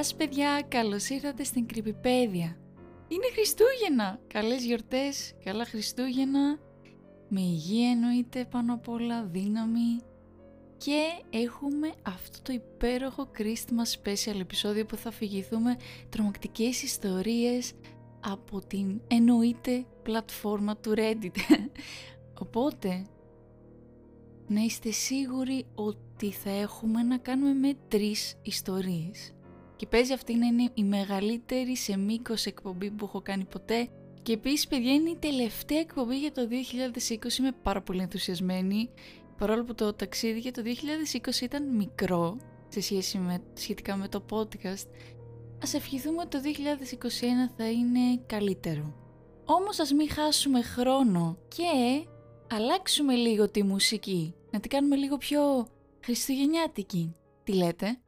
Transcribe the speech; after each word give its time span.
Γεια 0.00 0.08
σας 0.08 0.18
παιδιά, 0.18 0.62
καλώς 0.68 1.08
ήρθατε 1.08 1.44
στην 1.44 1.66
Κρυπηπέδια. 1.66 2.56
Είναι 3.08 3.26
Χριστούγεννα! 3.32 4.20
Καλές 4.26 4.64
γιορτές, 4.64 5.34
καλά 5.44 5.64
Χριστούγεννα. 5.64 6.58
Με 7.28 7.40
υγεία 7.40 7.90
εννοείται 7.90 8.44
πάνω 8.50 8.74
απ' 8.74 8.88
όλα, 8.88 9.24
δύναμη. 9.24 10.00
Και 10.76 11.02
έχουμε 11.30 11.92
αυτό 12.02 12.42
το 12.42 12.52
υπέροχο 12.52 13.30
Christmas 13.38 14.02
special 14.02 14.40
επεισόδιο 14.40 14.86
που 14.86 14.96
θα 14.96 15.08
αφηγηθούμε 15.08 15.76
τρομακτικές 16.08 16.82
ιστορίες 16.82 17.72
από 18.20 18.60
την 18.66 19.00
εννοείται 19.06 19.84
πλατφόρμα 20.02 20.76
του 20.76 20.94
Reddit. 20.96 21.36
Οπότε, 22.44 23.06
να 24.46 24.60
είστε 24.60 24.90
σίγουροι 24.90 25.66
ότι 25.74 26.30
θα 26.30 26.50
έχουμε 26.50 27.02
να 27.02 27.18
κάνουμε 27.18 27.52
με 27.52 27.74
τρεις 27.88 28.36
ιστορίες. 28.42 29.34
Και 29.80 29.86
παίζει 29.86 30.12
αυτή 30.12 30.34
να 30.36 30.46
είναι 30.46 30.70
η 30.74 30.84
μεγαλύτερη 30.84 31.76
σε 31.76 31.96
μήκος 31.96 32.46
εκπομπή 32.46 32.90
που 32.90 33.04
έχω 33.04 33.20
κάνει 33.20 33.44
ποτέ. 33.44 33.88
Και 34.22 34.32
επίσης 34.32 34.66
παιδιά 34.66 34.92
είναι 34.92 35.10
η 35.10 35.16
τελευταία 35.16 35.78
εκπομπή 35.78 36.18
για 36.18 36.32
το 36.32 36.48
2020, 36.48 37.38
είμαι 37.38 37.52
πάρα 37.62 37.82
πολύ 37.82 38.00
ενθουσιασμένη. 38.00 38.90
Παρόλο 39.38 39.64
που 39.64 39.74
το 39.74 39.92
ταξίδι 39.92 40.38
για 40.38 40.52
το 40.52 40.62
2020 40.64 41.40
ήταν 41.42 41.76
μικρό 41.76 42.36
σε 42.68 42.80
σχέση 42.80 43.18
με, 43.18 43.42
σχετικά 43.54 43.96
με 43.96 44.08
το 44.08 44.24
podcast, 44.30 44.86
ας 45.62 45.74
ευχηθούμε 45.74 46.22
ότι 46.22 46.28
το 46.28 46.40
2021 47.48 47.52
θα 47.56 47.70
είναι 47.70 48.22
καλύτερο. 48.26 48.94
Όμως 49.44 49.78
ας 49.78 49.92
μην 49.92 50.10
χάσουμε 50.10 50.62
χρόνο 50.62 51.38
και 51.48 52.04
αλλάξουμε 52.50 53.14
λίγο 53.14 53.50
τη 53.50 53.62
μουσική, 53.62 54.34
να 54.50 54.60
την 54.60 54.70
κάνουμε 54.70 54.96
λίγο 54.96 55.16
πιο 55.16 55.66
χριστουγεννιάτικη. 56.04 57.12
Τι 57.44 57.52
λέτε; 57.52 57.98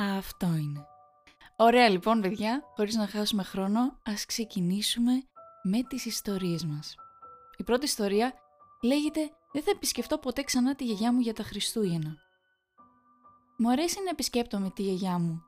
Αυτό 0.00 0.46
είναι. 0.46 0.86
Ωραία 1.56 1.88
λοιπόν 1.88 2.20
παιδιά, 2.20 2.62
χωρίς 2.76 2.94
να 2.94 3.06
χάσουμε 3.06 3.42
χρόνο, 3.42 3.98
ας 4.04 4.24
ξεκινήσουμε 4.24 5.12
με 5.62 5.82
τις 5.82 6.04
ιστορίες 6.04 6.64
μας. 6.64 6.94
Η 7.56 7.62
πρώτη 7.62 7.84
ιστορία 7.84 8.34
λέγεται 8.82 9.20
«Δεν 9.52 9.62
θα 9.62 9.70
επισκεφτώ 9.70 10.18
ποτέ 10.18 10.42
ξανά 10.42 10.74
τη 10.74 10.84
γιαγιά 10.84 11.12
μου 11.12 11.20
για 11.20 11.32
τα 11.32 11.42
Χριστούγεννα». 11.42 12.16
Μου 13.58 13.70
αρέσει 13.70 14.02
να 14.04 14.10
επισκέπτομαι 14.10 14.70
τη 14.70 14.82
γιαγιά 14.82 15.18
μου. 15.18 15.42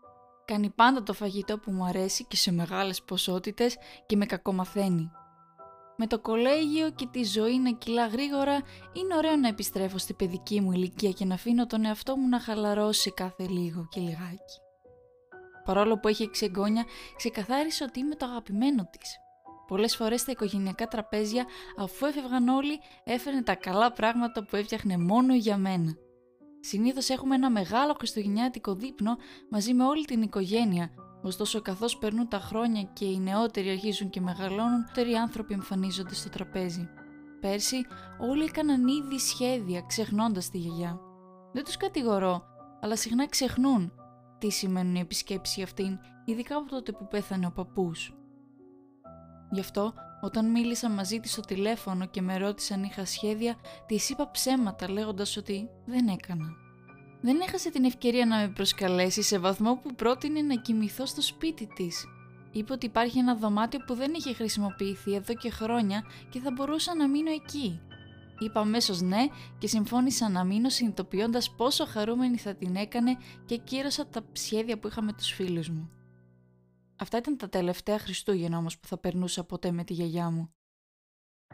Κάνει 0.44 0.70
πάντα 0.70 1.02
το 1.02 1.12
φαγητό 1.12 1.58
που 1.58 1.70
μου 1.70 1.84
αρέσει 1.84 2.24
και 2.24 2.36
σε 2.36 2.52
μεγάλες 2.52 3.02
ποσότητες 3.02 3.76
και 4.06 4.16
με 4.16 4.26
κακομαθαίνει. 4.26 5.10
Με 6.02 6.06
το 6.06 6.18
κολέγιο 6.18 6.90
και 6.90 7.06
τη 7.06 7.24
ζωή 7.24 7.58
να 7.58 7.70
κυλά 7.70 8.06
γρήγορα, 8.06 8.62
είναι 8.92 9.16
ωραίο 9.16 9.36
να 9.36 9.48
επιστρέφω 9.48 9.98
στη 9.98 10.14
παιδική 10.14 10.60
μου 10.60 10.72
ηλικία 10.72 11.10
και 11.10 11.24
να 11.24 11.34
αφήνω 11.34 11.66
τον 11.66 11.84
εαυτό 11.84 12.16
μου 12.16 12.28
να 12.28 12.40
χαλαρώσει 12.40 13.12
κάθε 13.12 13.46
λίγο 13.46 13.88
και 13.90 14.00
λιγάκι. 14.00 14.58
Παρόλο 15.64 15.98
που 15.98 16.08
έχει 16.08 16.22
εξεγγόνια, 16.22 16.84
ξεκαθάρισε 17.16 17.84
ότι 17.84 18.00
είμαι 18.00 18.14
το 18.14 18.26
αγαπημένο 18.26 18.88
της. 18.90 19.16
Πολλές 19.66 19.96
φορές 19.96 20.20
στα 20.20 20.30
οικογενειακά 20.30 20.86
τραπέζια, 20.86 21.46
αφού 21.78 22.06
έφευγαν 22.06 22.48
όλοι, 22.48 22.80
έφερνε 23.04 23.42
τα 23.42 23.54
καλά 23.54 23.92
πράγματα 23.92 24.44
που 24.44 24.56
έφτιαχνε 24.56 24.96
μόνο 24.98 25.34
για 25.34 25.56
μένα. 25.56 25.94
Συνήθως 26.60 27.08
έχουμε 27.08 27.34
ένα 27.34 27.50
μεγάλο 27.50 27.94
χριστουγεννιάτικο 27.98 28.74
δείπνο 28.74 29.16
μαζί 29.50 29.74
με 29.74 29.84
όλη 29.84 30.04
την 30.04 30.22
οικογένεια, 30.22 30.90
Ωστόσο, 31.22 31.60
καθώς 31.60 31.98
περνούν 31.98 32.28
τα 32.28 32.38
χρόνια 32.38 32.82
και 32.82 33.04
οι 33.04 33.18
νεότεροι 33.18 33.70
αρχίζουν 33.70 34.10
και 34.10 34.20
μεγαλώνουν, 34.20 34.84
οι 35.10 35.16
άνθρωποι 35.16 35.54
εμφανίζονται 35.54 36.14
στο 36.14 36.28
τραπέζι. 36.28 36.88
Πέρσι, 37.40 37.76
όλοι 38.18 38.44
έκαναν 38.44 38.86
ήδη 38.86 39.18
σχέδια, 39.18 39.80
ξεχνώντας 39.80 40.50
τη 40.50 40.58
γιαγιά. 40.58 41.00
Δεν 41.52 41.64
τους 41.64 41.76
κατηγορώ, 41.76 42.44
αλλά 42.80 42.96
συχνά 42.96 43.28
ξεχνούν 43.28 43.92
τι 44.38 44.50
σημαίνουν 44.50 44.94
οι 44.94 45.00
επισκέψεις 45.00 45.62
αυτήν, 45.62 45.98
ειδικά 46.24 46.56
από 46.56 46.70
τότε 46.70 46.92
που 46.92 47.08
πέθανε 47.08 47.46
ο 47.46 47.50
παππούς. 47.50 48.14
Γι' 49.50 49.60
αυτό, 49.60 49.92
όταν 50.20 50.50
μίλησα 50.50 50.90
μαζί 50.90 51.20
της 51.20 51.32
στο 51.32 51.40
τηλέφωνο 51.40 52.06
και 52.06 52.22
με 52.22 52.36
ρώτησαν 52.36 52.82
είχα 52.82 53.04
σχέδια, 53.04 53.54
της 53.86 54.10
είπα 54.10 54.30
ψέματα 54.30 54.90
λέγοντας 54.90 55.36
ότι 55.36 55.68
δεν 55.86 56.08
έκανα. 56.08 56.48
Δεν 57.22 57.40
έχασε 57.40 57.70
την 57.70 57.84
ευκαιρία 57.84 58.26
να 58.26 58.36
με 58.36 58.48
προσκαλέσει 58.48 59.22
σε 59.22 59.38
βαθμό 59.38 59.76
που 59.76 59.94
πρότεινε 59.94 60.42
να 60.42 60.54
κοιμηθώ 60.54 61.06
στο 61.06 61.22
σπίτι 61.22 61.66
της. 61.66 62.06
Είπε 62.52 62.72
ότι 62.72 62.86
υπάρχει 62.86 63.18
ένα 63.18 63.34
δωμάτιο 63.34 63.78
που 63.86 63.94
δεν 63.94 64.12
είχε 64.14 64.32
χρησιμοποιηθεί 64.32 65.14
εδώ 65.14 65.34
και 65.34 65.50
χρόνια 65.50 66.04
και 66.30 66.40
θα 66.40 66.50
μπορούσα 66.50 66.94
να 66.94 67.08
μείνω 67.08 67.30
εκεί. 67.30 67.80
Είπα 68.38 68.60
αμέσως 68.60 69.00
ναι 69.00 69.26
και 69.58 69.66
συμφώνησα 69.66 70.28
να 70.28 70.44
μείνω 70.44 70.68
συνειδητοποιώντας 70.68 71.50
πόσο 71.50 71.86
χαρούμενη 71.86 72.36
θα 72.36 72.54
την 72.54 72.76
έκανε 72.76 73.16
και 73.46 73.56
κύρωσα 73.56 74.06
τα 74.06 74.22
σχέδια 74.32 74.78
που 74.78 74.88
είχα 74.88 75.02
με 75.02 75.12
τους 75.12 75.32
φίλους 75.32 75.68
μου. 75.68 75.90
Αυτά 76.96 77.18
ήταν 77.18 77.36
τα 77.36 77.48
τελευταία 77.48 77.98
Χριστούγεννα 77.98 78.58
όμως 78.58 78.78
που 78.78 78.86
θα 78.86 78.98
περνούσα 78.98 79.44
ποτέ 79.44 79.70
με 79.70 79.84
τη 79.84 79.92
γιαγιά 79.92 80.30
μου. 80.30 80.50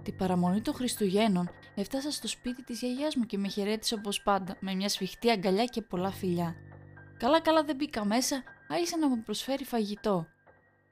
Την 0.02 0.16
παραμονή 0.16 0.60
των 0.60 0.74
Χριστουγέννων 0.74 1.50
έφτασα 1.74 2.10
στο 2.10 2.28
σπίτι 2.28 2.62
της 2.64 2.80
γιαγιάς 2.80 3.16
μου 3.16 3.24
και 3.24 3.38
με 3.38 3.48
χαιρέτησε 3.48 3.94
όπως 3.94 4.22
πάντα, 4.22 4.56
με 4.60 4.74
μια 4.74 4.88
σφιχτή 4.88 5.30
αγκαλιά 5.30 5.64
και 5.64 5.82
πολλά 5.82 6.10
φιλιά. 6.10 6.54
Καλά 7.18 7.40
καλά 7.40 7.64
δεν 7.64 7.76
μπήκα 7.76 8.04
μέσα, 8.04 8.42
άρχισε 8.68 8.96
να 8.96 9.08
μου 9.08 9.22
προσφέρει 9.22 9.64
φαγητό. 9.64 10.26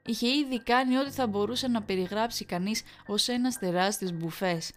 Είχε 0.05 0.27
ήδη 0.27 0.63
κάνει 0.63 0.97
ό,τι 0.97 1.11
θα 1.11 1.27
μπορούσε 1.27 1.67
να 1.67 1.81
περιγράψει 1.81 2.45
κανείς 2.45 2.83
ως 3.07 3.27
ένας 3.27 3.59
τεράστιος 3.59 4.11
μπουφές. 4.11 4.71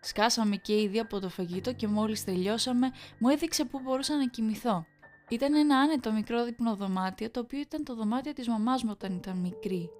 Σκάσαμε 0.00 0.56
και 0.56 0.80
ήδη 0.80 0.98
από 0.98 1.20
το 1.20 1.28
φαγητό 1.28 1.72
και 1.72 1.86
μόλις 1.86 2.24
τελειώσαμε 2.24 2.90
μου 3.18 3.28
έδειξε 3.28 3.64
που 3.64 3.80
μπορούσα 3.80 4.16
να 4.16 4.26
κοιμηθώ. 4.26 4.86
Ήταν 5.28 5.54
ένα 5.54 5.78
άνετο 5.78 6.12
μικρό 6.12 6.44
δείπνο 6.44 6.76
δωμάτιο 6.76 7.30
το 7.30 7.40
οποίο 7.40 7.60
ήταν 7.60 7.84
το 7.84 7.94
δωμάτιο 7.94 8.32
της 8.32 8.48
μαμάς 8.48 8.82
μου 8.82 8.90
όταν 8.92 9.16
ήταν 9.16 9.36
μικρή. 9.36 9.90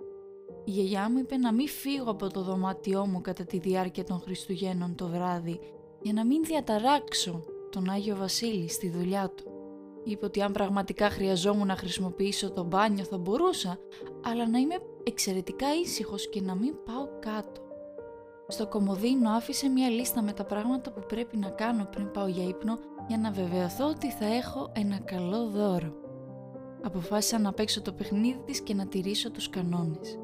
Η 0.64 0.70
γιαγιά 0.70 1.10
μου 1.10 1.18
είπε 1.18 1.36
να 1.36 1.52
μην 1.52 1.68
φύγω 1.68 2.10
από 2.10 2.30
το 2.30 2.42
δωμάτιό 2.42 3.06
μου 3.06 3.20
κατά 3.20 3.44
τη 3.44 3.58
διάρκεια 3.58 4.04
των 4.04 4.20
Χριστουγέννων 4.20 4.94
το 4.94 5.06
βράδυ 5.06 5.60
για 6.02 6.12
να 6.12 6.24
μην 6.24 6.44
διαταράξω 6.44 7.44
τον 7.70 7.88
Άγιο 7.88 8.16
Βασίλη 8.16 8.68
στη 8.68 8.88
δουλειά 8.90 9.32
του. 9.36 9.44
Είπε 10.04 10.24
ότι 10.24 10.42
αν 10.42 10.52
πραγματικά 10.52 11.10
χρειαζόμουν 11.10 11.66
να 11.66 11.76
χρησιμοποιήσω 11.76 12.50
το 12.50 12.64
μπάνιο 12.64 13.04
θα 13.04 13.18
μπορούσα, 13.18 13.78
αλλά 14.24 14.48
να 14.48 14.58
είμαι 14.58 14.74
εξαιρετικά 15.02 15.66
ήσυχος 15.82 16.28
και 16.28 16.40
να 16.40 16.54
μην 16.54 16.74
πάω 16.84 17.08
κάτω. 17.20 17.60
Στο 18.48 18.66
κομοδίνο 18.66 19.30
άφησε 19.30 19.68
μια 19.68 19.88
λίστα 19.88 20.22
με 20.22 20.32
τα 20.32 20.44
πράγματα 20.44 20.90
που 20.90 21.00
πρέπει 21.08 21.36
να 21.36 21.48
κάνω 21.48 21.84
πριν 21.90 22.10
πάω 22.10 22.26
για 22.26 22.44
ύπνο 22.44 22.78
για 23.08 23.18
να 23.18 23.30
βεβαιωθώ 23.30 23.88
ότι 23.88 24.10
θα 24.10 24.26
έχω 24.26 24.72
ένα 24.72 24.98
καλό 24.98 25.46
δώρο. 25.46 25.92
Αποφάσισα 26.82 27.38
να 27.38 27.52
παίξω 27.52 27.82
το 27.82 27.92
παιχνίδι 27.92 28.42
της 28.44 28.60
και 28.60 28.74
να 28.74 28.86
τηρήσω 28.86 29.30
τους 29.30 29.50
κανόνες. 29.50 30.18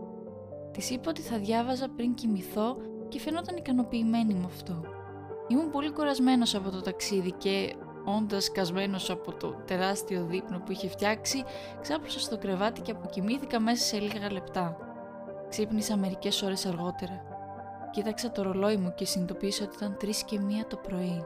Της 0.72 0.90
είπα 0.90 1.10
ότι 1.10 1.20
θα 1.20 1.38
διάβαζα 1.38 1.88
πριν 1.88 2.14
κοιμηθώ 2.14 2.76
και 3.08 3.20
φαινόταν 3.20 3.56
ικανοποιημένη 3.56 4.34
με 4.34 4.44
αυτό. 4.44 4.80
Ήμουν 5.48 5.70
πολύ 5.70 5.92
κουρασμένος 5.92 6.54
από 6.54 6.70
το 6.70 6.80
ταξίδι 6.80 7.32
και 7.32 7.74
όντας 8.04 8.52
κασμένος 8.52 9.10
από 9.10 9.32
το 9.32 9.54
τεράστιο 9.66 10.24
δείπνο 10.24 10.58
που 10.58 10.72
είχε 10.72 10.88
φτιάξει, 10.88 11.44
ξάπλωσα 11.80 12.20
στο 12.20 12.38
κρεβάτι 12.38 12.80
και 12.80 12.90
αποκοιμήθηκα 12.90 13.60
μέσα 13.60 13.84
σε 13.84 13.98
λίγα 13.98 14.32
λεπτά. 14.32 14.76
Ξύπνησα 15.48 15.96
μερικές 15.96 16.42
ώρες 16.42 16.66
αργότερα. 16.66 17.22
Κοίταξα 17.90 18.30
το 18.30 18.42
ρολόι 18.42 18.76
μου 18.76 18.92
και 18.94 19.04
συνειδητοποίησα 19.04 19.64
ότι 19.64 19.76
ήταν 19.76 19.96
3 20.00 20.08
και 20.26 20.38
μία 20.40 20.66
το 20.66 20.76
πρωί. 20.76 21.24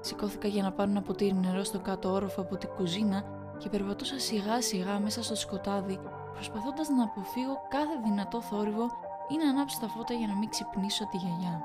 Σηκώθηκα 0.00 0.48
για 0.48 0.62
να 0.62 0.72
πάρω 0.72 0.90
ένα 0.90 1.02
ποτήρι 1.02 1.34
νερό 1.34 1.64
στο 1.64 1.80
κάτω 1.80 2.12
όροφο 2.12 2.40
από 2.40 2.56
την 2.56 2.68
κουζίνα 2.68 3.24
και 3.58 3.68
περπατούσα 3.68 4.18
σιγά 4.18 4.62
σιγά 4.62 4.98
μέσα 4.98 5.22
στο 5.22 5.34
σκοτάδι 5.34 5.98
προσπαθώντας 6.32 6.88
να 6.88 7.04
αποφύγω 7.04 7.54
κάθε 7.68 8.00
δυνατό 8.04 8.42
θόρυβο 8.42 8.86
ή 9.28 9.36
να 9.36 9.48
ανάψω 9.48 9.78
τα 9.80 9.88
φώτα 9.88 10.14
για 10.14 10.26
να 10.26 10.34
μην 10.34 10.48
ξυπνήσω 10.48 11.06
τη 11.06 11.16
γιαγιά. 11.16 11.62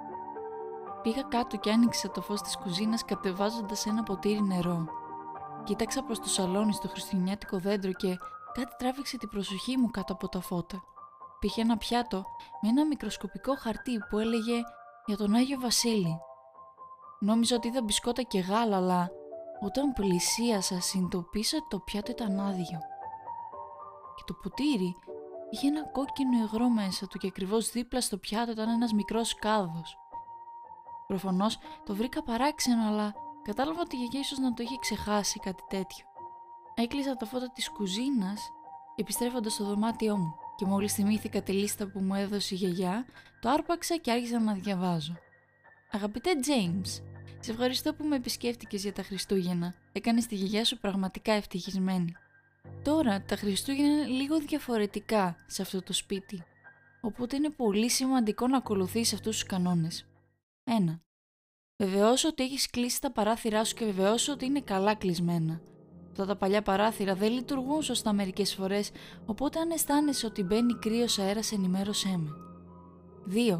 Πήγα 1.01 1.21
κάτω 1.21 1.57
και 1.57 1.71
άνοιξα 1.71 2.11
το 2.11 2.21
φως 2.21 2.41
της 2.41 2.57
κουζίνας 2.57 3.05
κατεβάζοντας 3.05 3.85
ένα 3.85 4.03
ποτήρι 4.03 4.41
νερό. 4.41 4.85
Κοίταξα 5.63 6.03
προς 6.03 6.19
το 6.19 6.29
σαλόνι 6.29 6.73
στο 6.73 6.87
χριστουγεννιάτικο 6.87 7.57
δέντρο 7.57 7.91
και 7.91 8.17
κάτι 8.53 8.75
τράβηξε 8.77 9.17
την 9.17 9.29
προσοχή 9.29 9.77
μου 9.77 9.91
κάτω 9.91 10.13
από 10.13 10.29
τα 10.29 10.39
φώτα. 10.39 10.83
Πήγε 11.39 11.61
ένα 11.61 11.77
πιάτο 11.77 12.25
με 12.61 12.69
ένα 12.69 12.85
μικροσκοπικό 12.85 13.55
χαρτί 13.55 13.97
που 14.09 14.19
έλεγε 14.19 14.61
«Για 15.05 15.17
τον 15.17 15.33
Άγιο 15.33 15.59
Βασίλη». 15.59 16.17
Νόμιζα 17.19 17.55
ότι 17.55 17.67
είδα 17.67 17.81
μπισκότα 17.81 18.21
και 18.21 18.39
γάλα, 18.39 18.77
αλλά 18.77 19.09
όταν 19.61 19.93
πλησίασα 19.93 20.81
συνειδητοποίησα 20.81 21.57
ότι 21.57 21.67
το 21.69 21.79
πιάτο 21.79 22.11
ήταν 22.11 22.39
άδειο 22.39 22.79
και 24.15 24.23
το 24.25 24.33
ποτήρι 24.33 24.95
είχε 25.49 25.67
ένα 25.67 25.83
κόκκινο 25.91 26.37
υγρό 26.43 26.69
μέσα 26.69 27.07
του 27.07 27.17
και 27.17 27.27
ακριβώς 27.27 27.71
δίπλα 27.71 28.01
στο 28.01 28.17
πιάτο 28.17 28.51
ήταν 28.51 28.69
ένας 28.69 28.93
μικρός 28.93 29.35
κάδος. 29.35 29.97
Προφανώς 31.07 31.57
το 31.85 31.95
βρήκα 31.95 32.23
παράξενο 32.23 32.87
αλλά 32.87 33.13
κατάλαβα 33.43 33.81
ότι 33.81 33.95
η 33.95 33.99
γιαγιά 33.99 34.19
ίσως 34.19 34.37
να 34.37 34.53
το 34.53 34.63
είχε 34.63 34.75
ξεχάσει 34.79 35.39
κάτι 35.39 35.63
τέτοιο. 35.67 36.05
Έκλεισα 36.75 37.15
τα 37.15 37.25
φώτα 37.25 37.51
της 37.51 37.69
κουζίνας 37.69 38.49
επιστρέφοντας 38.95 39.53
στο 39.53 39.65
δωμάτιό 39.65 40.17
μου 40.17 40.35
και 40.55 40.65
μόλις 40.65 40.93
θυμήθηκα 40.93 41.41
τη 41.41 41.51
λίστα 41.51 41.87
που 41.87 41.99
μου 41.99 42.13
έδωσε 42.13 42.53
η 42.53 42.57
γιαγιά, 42.57 43.05
το 43.41 43.49
άρπαξα 43.49 43.97
και 43.97 44.11
άρχισα 44.11 44.39
να 44.39 44.53
διαβάζω. 44.53 45.13
Αγαπητέ 45.91 46.29
James, 46.47 47.03
Σε 47.39 47.51
ευχαριστώ 47.51 47.93
που 47.93 48.03
με 48.03 48.15
επισκέφτηκες 48.15 48.81
για 48.81 48.93
τα 48.93 49.03
Χριστούγεννα. 49.03 49.73
Έκανες 49.91 50.25
τη 50.25 50.35
γιαγιά 50.35 50.65
σου 50.65 50.79
πραγματικά 50.79 51.33
ευτυχισμένη. 51.33 52.15
Τώρα 52.83 53.21
τα 53.21 53.35
Χριστούγεννα 53.35 53.91
είναι 53.91 54.05
λίγο 54.05 54.39
διαφορετικά 54.39 55.35
σε 55.47 55.61
αυτό 55.61 55.81
το 55.81 55.93
σπίτι. 55.93 56.43
Οπότε 57.01 57.35
είναι 57.35 57.49
πολύ 57.49 57.89
σημαντικό 57.89 58.47
να 58.47 58.57
ακολουθείς 58.57 59.13
αυτούς 59.13 59.35
τους 59.35 59.45
κανόνες. 59.45 60.07
1. 60.63 60.99
Βεβαιώσω 61.77 62.27
ότι 62.27 62.43
έχεις 62.43 62.69
κλείσει 62.69 63.01
τα 63.01 63.11
παράθυρά 63.11 63.63
σου 63.63 63.75
και 63.75 63.85
βεβαιώσω 63.85 64.33
ότι 64.33 64.45
είναι 64.45 64.61
καλά 64.61 64.95
κλεισμένα. 64.95 65.61
Αυτά 66.11 66.25
τα 66.25 66.35
παλιά 66.35 66.61
παράθυρα 66.61 67.15
δεν 67.15 67.31
λειτουργούν 67.31 67.81
σωστά 67.81 68.13
μερικές 68.13 68.53
φορές, 68.53 68.91
οπότε 69.25 69.59
αν 69.59 69.69
αισθάνεσαι 69.69 70.25
ότι 70.25 70.43
μπαίνει 70.43 70.73
κρύος 70.73 71.19
αέρας 71.19 71.51
ενημέρωσέ 71.51 72.17
με. 72.17 72.29
2. 73.25 73.59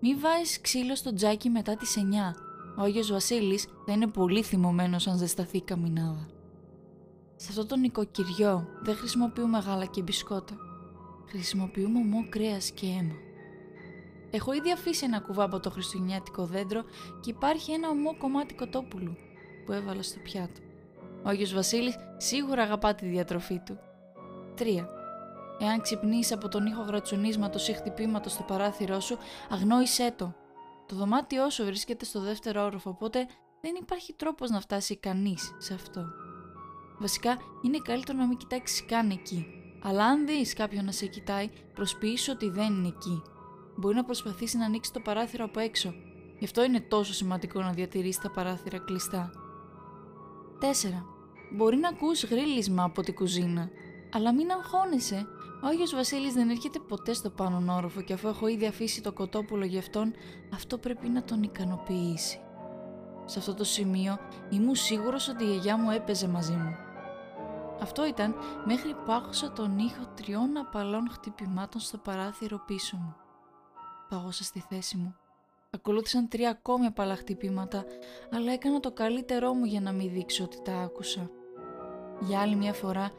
Μη 0.00 0.14
βάζεις 0.14 0.60
ξύλο 0.60 0.94
στο 0.94 1.14
τζάκι 1.14 1.48
μετά 1.48 1.76
τις 1.76 1.96
9. 1.96 2.34
Ο 2.78 2.82
Άγιος 2.82 3.10
Βασίλης 3.10 3.66
θα 3.86 3.92
είναι 3.92 4.06
πολύ 4.06 4.42
θυμωμένος 4.42 5.06
αν 5.06 5.16
ζεσταθεί 5.16 5.56
η 5.56 5.62
καμινάδα. 5.62 6.26
Σε 7.36 7.46
αυτό 7.48 7.66
το 7.66 7.76
νοικοκυριό 7.76 8.68
δεν 8.82 8.96
χρησιμοποιούμε 8.96 9.58
γάλα 9.58 9.84
και 9.84 10.02
μπισκότα. 10.02 10.54
Χρησιμοποιούμε 11.28 11.98
ομό 11.98 12.28
κρέας 12.28 12.70
και 12.70 12.86
αίμα. 12.86 13.14
Έχω 14.30 14.52
ήδη 14.52 14.72
αφήσει 14.72 15.04
ένα 15.04 15.20
κουβά 15.20 15.44
από 15.44 15.60
το 15.60 15.70
χριστουγεννιάτικο 15.70 16.44
δέντρο 16.44 16.82
και 17.20 17.30
υπάρχει 17.30 17.72
ένα 17.72 17.88
ομό 17.88 18.16
κομμάτι 18.16 18.54
κοτόπουλου 18.54 19.16
που 19.66 19.72
έβαλα 19.72 20.02
στο 20.02 20.18
πιάτο. 20.18 20.60
Ο 21.24 21.28
Άγιος 21.28 21.54
Βασίλης 21.54 21.94
σίγουρα 22.16 22.62
αγαπά 22.62 22.94
τη 22.94 23.06
διατροφή 23.06 23.58
του. 23.58 23.78
3. 24.58 24.64
Εάν 25.58 25.80
ξυπνείς 25.80 26.32
από 26.32 26.48
τον 26.48 26.66
ήχο 26.66 26.82
γρατσουνίσματος 26.82 27.68
ή 27.68 27.72
χτυπήματος 27.72 28.32
στο 28.32 28.42
παράθυρό 28.42 29.00
σου, 29.00 29.18
αγνόησέ 29.50 30.14
το. 30.16 30.34
Το 30.86 30.96
δωμάτιό 30.96 31.50
σου 31.50 31.64
βρίσκεται 31.64 32.04
στο 32.04 32.20
δεύτερο 32.20 32.64
όροφο, 32.64 32.90
οπότε 32.90 33.26
δεν 33.60 33.74
υπάρχει 33.80 34.12
τρόπος 34.12 34.50
να 34.50 34.60
φτάσει 34.60 34.96
κανείς 34.96 35.54
σε 35.58 35.74
αυτό. 35.74 36.23
Βασικά, 36.98 37.38
είναι 37.62 37.78
καλύτερο 37.78 38.18
να 38.18 38.26
μην 38.26 38.36
κοιτάξεις 38.36 38.84
καν 38.84 39.10
εκεί. 39.10 39.46
Αλλά 39.82 40.04
αν 40.04 40.26
δεις 40.26 40.54
κάποιον 40.54 40.84
να 40.84 40.92
σε 40.92 41.06
κοιτάει, 41.06 41.48
προσποιήσου 41.74 42.32
ότι 42.34 42.50
δεν 42.50 42.74
είναι 42.74 42.88
εκεί. 42.88 43.22
Μπορεί 43.76 43.94
να 43.94 44.04
προσπαθήσει 44.04 44.56
να 44.56 44.64
ανοίξει 44.64 44.92
το 44.92 45.00
παράθυρο 45.00 45.44
από 45.44 45.60
έξω. 45.60 45.94
Γι' 46.38 46.44
αυτό 46.44 46.64
είναι 46.64 46.80
τόσο 46.80 47.12
σημαντικό 47.12 47.60
να 47.60 47.72
διατηρήσεις 47.72 48.22
τα 48.22 48.30
παράθυρα 48.30 48.78
κλειστά. 48.78 49.30
4. 50.60 50.64
Μπορεί 51.52 51.76
να 51.76 51.88
ακούς 51.88 52.24
γρίλισμα 52.24 52.84
από 52.84 53.02
την 53.02 53.14
κουζίνα, 53.14 53.70
αλλά 54.12 54.34
μην 54.34 54.50
αγχώνεσαι. 54.50 55.26
Ο 55.62 55.66
Άγιος 55.66 55.94
Βασίλης 55.94 56.32
δεν 56.32 56.50
έρχεται 56.50 56.78
ποτέ 56.78 57.12
στο 57.12 57.30
πάνω 57.30 57.74
όροφο 57.74 58.00
και 58.00 58.12
αφού 58.12 58.28
έχω 58.28 58.46
ήδη 58.46 58.66
αφήσει 58.66 59.02
το 59.02 59.12
κοτόπουλο 59.12 59.64
για 59.64 59.78
αυτόν, 59.78 60.12
αυτό 60.54 60.78
πρέπει 60.78 61.08
να 61.08 61.24
τον 61.24 61.42
ικανοποιήσει. 61.42 62.38
Σε 63.24 63.38
αυτό 63.38 63.54
το 63.54 63.64
σημείο 63.64 64.18
ήμουν 64.50 64.74
σίγουρος 64.74 65.28
ότι 65.28 65.44
η 65.44 65.46
γιαγιά 65.46 65.76
μου 65.76 65.90
έπαιζε 65.90 66.28
μαζί 66.28 66.52
μου. 66.52 66.83
Αυτό 67.84 68.06
ήταν 68.06 68.34
μέχρι 68.64 68.94
που 68.94 69.12
άκουσα 69.12 69.52
τον 69.52 69.78
ήχο 69.78 70.06
τριών 70.16 70.56
απαλών 70.56 71.10
χτυπημάτων 71.10 71.80
στο 71.80 71.98
παράθυρο 71.98 72.62
πίσω 72.66 72.96
μου. 72.96 73.14
Πάγωσα 74.08 74.44
στη 74.44 74.60
θέση 74.68 74.96
μου. 74.96 75.16
Ακολούθησαν 75.70 76.28
τρία 76.28 76.50
ακόμη 76.50 76.86
απαλά 76.86 77.16
χτυπήματα, 77.16 77.84
αλλά 78.30 78.52
έκανα 78.52 78.80
το 78.80 78.92
καλύτερό 78.92 79.54
μου 79.54 79.64
για 79.64 79.80
να 79.80 79.92
μην 79.92 80.12
δείξω 80.12 80.44
ότι 80.44 80.62
τα 80.62 80.80
άκουσα. 80.80 81.30
Για 82.20 82.40
άλλη 82.40 82.56
μια 82.56 82.72
φορά 82.72 83.12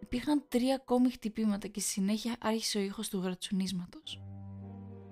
υπήρχαν 0.00 0.44
τρία 0.48 0.74
ακόμη 0.74 1.10
χτυπήματα 1.10 1.68
και 1.68 1.80
στη 1.80 1.90
συνέχεια 1.90 2.36
άρχισε 2.40 2.78
ο 2.78 2.80
ήχος 2.80 3.08
του 3.08 3.20
γρατσουνίσματος. 3.20 4.22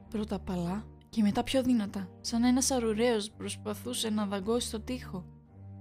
Πρώτα 0.08 0.37
απαλά 0.37 0.87
και 1.08 1.22
μετά 1.22 1.43
πιο 1.43 1.62
δυνατά, 1.62 2.08
σαν 2.20 2.44
ένας 2.44 2.70
αρουραίος 2.70 3.31
προσπαθούσε 3.31 4.10
να 4.10 4.26
δαγκώσει 4.26 4.70
το 4.70 4.81
τοίχο. 4.81 5.25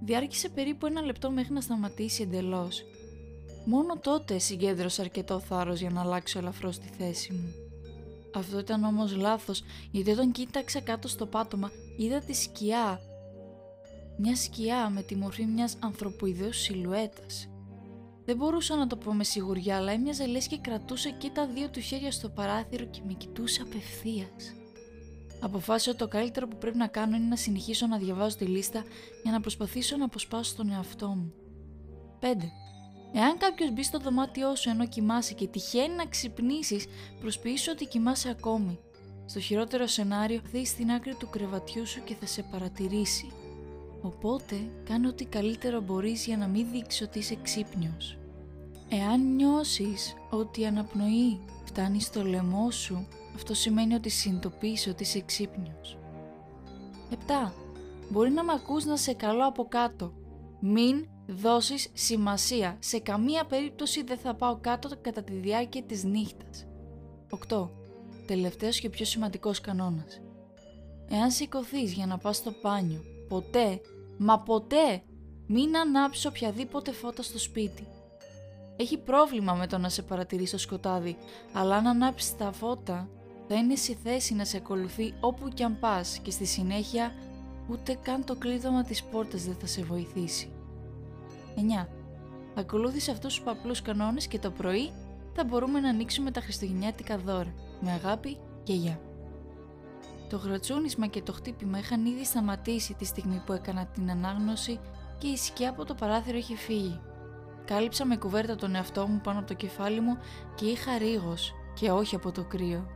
Διάρκησε 0.04 0.48
περίπου 0.48 0.86
ένα 0.86 1.02
λεπτό 1.02 1.30
μέχρι 1.30 1.52
να 1.52 1.60
σταματήσει 1.60 2.22
εντελώς. 2.22 2.84
Μόνο 3.64 3.98
τότε 3.98 4.38
συγκέντρωσα 4.38 5.02
αρκετό 5.02 5.38
θάρρος 5.38 5.80
για 5.80 5.90
να 5.90 6.00
αλλάξω 6.00 6.38
ελαφρώς 6.38 6.78
τη 6.78 6.88
θέση 6.98 7.32
μου. 7.32 7.54
Αυτό 8.34 8.58
ήταν 8.58 8.84
όμως 8.84 9.16
λάθος, 9.16 9.62
γιατί 9.90 10.10
όταν 10.10 10.32
κοίταξα 10.32 10.80
κάτω 10.80 11.08
στο 11.08 11.26
πάτωμα 11.26 11.70
είδα 11.96 12.18
τη 12.20 12.34
σκιά. 12.34 13.00
Μια 14.18 14.36
σκιά 14.36 14.90
με 14.90 15.02
τη 15.02 15.16
μορφή 15.16 15.44
μιας 15.44 15.76
ανθρωποειδέως 15.80 16.60
σιλουέτας. 16.60 17.48
Δεν 18.24 18.36
μπορούσα 18.36 18.76
να 18.76 18.86
το 18.86 18.96
πω 18.96 19.12
με 19.12 19.24
σιγουριά, 19.24 19.76
αλλά 19.76 19.92
έμοιαζε 19.92 20.26
λες 20.26 20.46
και 20.46 20.58
κρατούσε 20.58 21.10
και 21.10 21.30
τα 21.30 21.46
δύο 21.46 21.68
του 21.68 21.80
χέρια 21.80 22.10
στο 22.12 22.28
παράθυρο 22.28 22.84
και 22.84 23.00
με 23.06 23.12
κοιτούσε 23.12 23.62
απευθείας. 23.62 24.54
Αποφάσισα 25.40 25.90
ότι 25.90 25.98
το 25.98 26.08
καλύτερο 26.08 26.48
που 26.48 26.56
πρέπει 26.58 26.76
να 26.76 26.86
κάνω 26.86 27.16
είναι 27.16 27.26
να 27.26 27.36
συνεχίσω 27.36 27.86
να 27.86 27.98
διαβάζω 27.98 28.36
τη 28.36 28.44
λίστα 28.44 28.84
για 29.22 29.32
να 29.32 29.40
προσπαθήσω 29.40 29.96
να 29.96 30.04
αποσπάσω 30.04 30.56
τον 30.56 30.70
εαυτό 30.70 31.08
μου. 31.08 31.32
5. 32.20 32.24
Εάν 33.12 33.38
κάποιος 33.38 33.72
μπει 33.72 33.82
στο 33.82 33.98
δωμάτιό 33.98 34.54
σου 34.54 34.70
ενώ 34.70 34.86
κοιμάσαι 34.86 35.34
και 35.34 35.46
τυχαίνει 35.46 35.94
να 35.94 36.06
ξυπνήσεις, 36.06 36.86
προσποιήσου 37.20 37.70
ότι 37.74 37.86
κοιμάσαι 37.86 38.28
ακόμη. 38.28 38.78
Στο 39.24 39.40
χειρότερο 39.40 39.86
σενάριο, 39.86 40.40
θα 40.52 40.64
στην 40.64 40.90
άκρη 40.90 41.14
του 41.14 41.28
κρεβατιού 41.30 41.86
σου 41.86 42.04
και 42.04 42.14
θα 42.14 42.26
σε 42.26 42.42
παρατηρήσει. 42.50 43.32
Οπότε, 44.02 44.56
κάνε 44.84 45.08
ό,τι 45.08 45.24
καλύτερο 45.24 45.80
μπορείς 45.80 46.26
για 46.26 46.36
να 46.36 46.46
μην 46.46 46.66
δείξεις 46.72 47.02
ότι 47.02 47.18
είσαι 47.18 47.36
ξύπνιος. 47.42 48.18
Εάν 48.88 49.34
νιώσεις 49.34 50.14
ότι 50.30 50.60
η 50.60 50.66
αναπνοή 50.66 51.40
φτάνει 51.64 52.00
στο 52.00 52.24
λαιμό 52.24 52.70
σου, 52.70 53.06
αυτό 53.34 53.54
σημαίνει 53.54 53.94
ότι 53.94 54.08
συνειδητοποιείς 54.08 54.86
ότι 54.86 55.02
είσαι 55.02 55.20
ξύπνιος. 55.20 55.98
7. 57.10 57.52
Μπορεί 58.10 58.30
να 58.30 58.44
με 58.44 58.52
ακούς 58.52 58.84
να 58.84 58.96
σε 58.96 59.12
καλώ 59.12 59.46
από 59.46 59.64
κάτω. 59.68 60.12
Μην 60.60 61.08
δώσεις 61.32 61.90
σημασία. 61.92 62.76
Σε 62.78 62.98
καμία 62.98 63.44
περίπτωση 63.44 64.02
δεν 64.02 64.18
θα 64.18 64.34
πάω 64.34 64.56
κάτω 64.60 64.88
κατά 65.00 65.22
τη 65.22 65.32
διάρκεια 65.32 65.82
της 65.82 66.04
νύχτας. 66.04 66.66
8. 67.48 67.70
Τελευταίος 68.26 68.80
και 68.80 68.90
πιο 68.90 69.04
σημαντικός 69.04 69.60
κανόνας. 69.60 70.20
Εάν 71.08 71.30
σηκωθείς 71.30 71.92
για 71.92 72.06
να 72.06 72.18
πας 72.18 72.36
στο 72.36 72.50
πάνιο, 72.50 73.04
ποτέ, 73.28 73.80
μα 74.18 74.38
ποτέ, 74.38 75.02
μην 75.46 75.76
ανάψεις 75.76 76.26
οποιαδήποτε 76.26 76.92
φώτα 76.92 77.22
στο 77.22 77.38
σπίτι. 77.38 77.86
Έχει 78.76 78.98
πρόβλημα 78.98 79.54
με 79.54 79.66
το 79.66 79.78
να 79.78 79.88
σε 79.88 80.02
παρατηρείς 80.02 80.48
στο 80.48 80.58
σκοτάδι, 80.58 81.16
αλλά 81.52 81.76
αν 81.76 81.86
ανάψεις 81.86 82.36
τα 82.36 82.52
φώτα, 82.52 83.08
θα 83.48 83.54
είναι 83.54 83.74
στη 83.74 83.94
θέση 83.94 84.34
να 84.34 84.44
σε 84.44 84.56
ακολουθεί 84.56 85.14
όπου 85.20 85.48
κι 85.48 85.62
αν 85.62 85.78
πας 85.78 86.18
και 86.22 86.30
στη 86.30 86.44
συνέχεια 86.44 87.12
ούτε 87.68 87.98
καν 88.02 88.24
το 88.24 88.36
κλείδωμα 88.36 88.82
της 88.82 89.02
πόρτας 89.02 89.44
δεν 89.44 89.54
θα 89.54 89.66
σε 89.66 89.82
βοηθήσει. 89.82 90.52
9. 91.56 91.88
Ακολούθησε 92.54 93.10
αυτούς 93.10 93.34
τους 93.34 93.44
παπλούς 93.44 93.82
κανόνες 93.82 94.26
και 94.26 94.38
το 94.38 94.50
πρωί 94.50 94.92
θα 95.34 95.44
μπορούμε 95.44 95.80
να 95.80 95.88
ανοίξουμε 95.88 96.30
τα 96.30 96.40
χριστουγεννιάτικα 96.40 97.18
δώρα. 97.18 97.54
Με 97.80 97.92
αγάπη 97.92 98.38
και 98.62 98.72
γεια. 98.72 99.00
Το 100.28 100.36
γρατσούνισμα 100.36 101.06
και 101.06 101.22
το 101.22 101.32
χτύπημα 101.32 101.78
είχαν 101.78 102.04
ήδη 102.04 102.24
σταματήσει 102.24 102.94
τη 102.94 103.04
στιγμή 103.04 103.42
που 103.46 103.52
έκανα 103.52 103.86
την 103.86 104.10
ανάγνωση 104.10 104.80
και 105.18 105.26
η 105.26 105.36
σκιά 105.36 105.70
από 105.70 105.84
το 105.84 105.94
παράθυρο 105.94 106.36
είχε 106.36 106.56
φύγει. 106.56 107.00
Κάλυψα 107.64 108.04
με 108.04 108.16
κουβέρτα 108.16 108.56
τον 108.56 108.74
εαυτό 108.74 109.06
μου 109.06 109.20
πάνω 109.22 109.38
από 109.38 109.48
το 109.48 109.54
κεφάλι 109.54 110.00
μου 110.00 110.18
και 110.54 110.66
είχα 110.66 110.98
ρίγος 110.98 111.54
και 111.74 111.90
όχι 111.90 112.14
από 112.14 112.32
το 112.32 112.44
κρύο. 112.44 112.86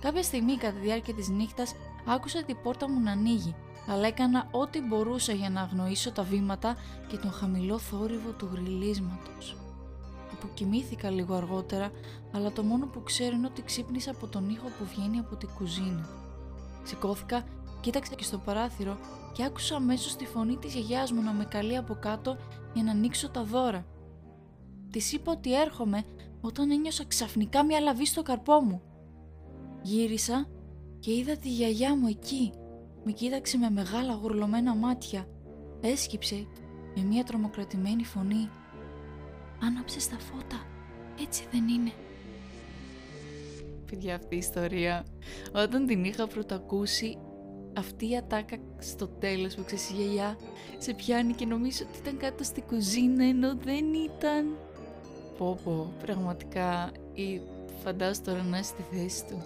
Κάποια 0.00 0.22
στιγμή 0.22 0.56
κατά 0.56 0.72
τη 0.72 0.80
διάρκεια 0.80 1.14
της 1.14 1.28
νύχτας 1.28 1.74
άκουσα 2.06 2.42
την 2.42 2.56
πόρτα 2.62 2.88
μου 2.88 3.00
να 3.00 3.12
ανοίγει 3.12 3.54
αλλά 3.86 4.06
έκανα 4.06 4.48
ό,τι 4.50 4.80
μπορούσα 4.80 5.32
για 5.32 5.50
να 5.50 5.60
αγνοήσω 5.60 6.12
τα 6.12 6.22
βήματα 6.22 6.76
και 7.08 7.16
τον 7.16 7.32
χαμηλό 7.32 7.78
θόρυβο 7.78 8.30
του 8.30 8.48
γριλίσματος. 8.52 9.56
Αποκοιμήθηκα 10.32 11.10
λίγο 11.10 11.34
αργότερα, 11.34 11.90
αλλά 12.32 12.52
το 12.52 12.62
μόνο 12.62 12.86
που 12.86 13.02
ξέρω 13.02 13.36
είναι 13.36 13.46
ότι 13.46 13.62
ξύπνησα 13.62 14.10
από 14.10 14.26
τον 14.26 14.48
ήχο 14.48 14.66
που 14.66 14.84
βγαίνει 14.94 15.18
από 15.18 15.36
την 15.36 15.48
κουζίνα. 15.58 16.08
Σηκώθηκα, 16.82 17.44
κοίταξα 17.80 18.14
και 18.14 18.24
στο 18.24 18.38
παράθυρο 18.38 18.96
και 19.32 19.44
άκουσα 19.44 19.76
αμέσως 19.76 20.16
τη 20.16 20.26
φωνή 20.26 20.56
της 20.56 20.74
γιαγιάς 20.74 21.12
μου 21.12 21.22
να 21.22 21.32
με 21.32 21.44
καλεί 21.44 21.76
από 21.76 21.94
κάτω 21.94 22.36
για 22.74 22.82
να 22.82 22.90
ανοίξω 22.90 23.30
τα 23.30 23.44
δώρα. 23.44 23.86
Της 24.90 25.12
είπα 25.12 25.32
ότι 25.32 25.60
έρχομαι 25.60 26.02
όταν 26.40 26.70
ένιωσα 26.70 27.04
ξαφνικά 27.04 27.64
μια 27.64 27.80
λαβή 27.80 28.06
στο 28.06 28.22
καρπό 28.22 28.60
μου. 28.60 28.82
Γύρισα 29.82 30.48
και 30.98 31.14
είδα 31.14 31.36
τη 31.36 31.48
γιαγιά 31.48 31.96
μου 31.96 32.06
εκεί, 32.06 32.52
με 33.04 33.12
κοίταξε 33.12 33.58
με 33.58 33.70
μεγάλα 33.70 34.14
γουρλωμένα 34.14 34.74
μάτια. 34.74 35.28
Έσκυψε 35.80 36.46
με 36.96 37.02
μια 37.02 37.24
τρομοκρατημένη 37.24 38.04
φωνή. 38.04 38.48
Άναψε 39.62 40.10
τα 40.10 40.18
φώτα, 40.18 40.66
έτσι 41.20 41.46
δεν 41.52 41.68
είναι. 41.68 41.92
Παιδιά 43.86 44.14
αυτή 44.14 44.34
η 44.34 44.38
ιστορία, 44.38 45.04
όταν 45.54 45.86
την 45.86 46.04
είχα 46.04 46.26
πρωτακούσει, 46.26 47.18
αυτή 47.76 48.10
η 48.10 48.16
ατάκα 48.16 48.56
στο 48.78 49.08
τέλος 49.08 49.54
που 49.54 49.64
ξέρεις 49.64 49.90
η 49.90 49.94
γιαγιά 49.94 50.36
σε 50.78 50.94
πιάνει 50.94 51.32
και 51.32 51.46
νομίζω 51.46 51.86
ότι 51.88 51.98
ήταν 51.98 52.16
κάτω 52.16 52.44
στη 52.44 52.60
κουζίνα 52.60 53.24
ενώ 53.24 53.54
δεν 53.54 53.94
ήταν. 53.94 54.56
Πω 55.38 55.58
πω, 55.64 55.92
πραγματικά, 56.02 56.90
ή 57.14 57.40
φαντάζομαι 57.82 58.26
τώρα 58.26 58.42
να 58.42 58.58
είσαι 58.58 58.68
στη 58.68 58.96
θέση 58.96 59.24
του. 59.26 59.42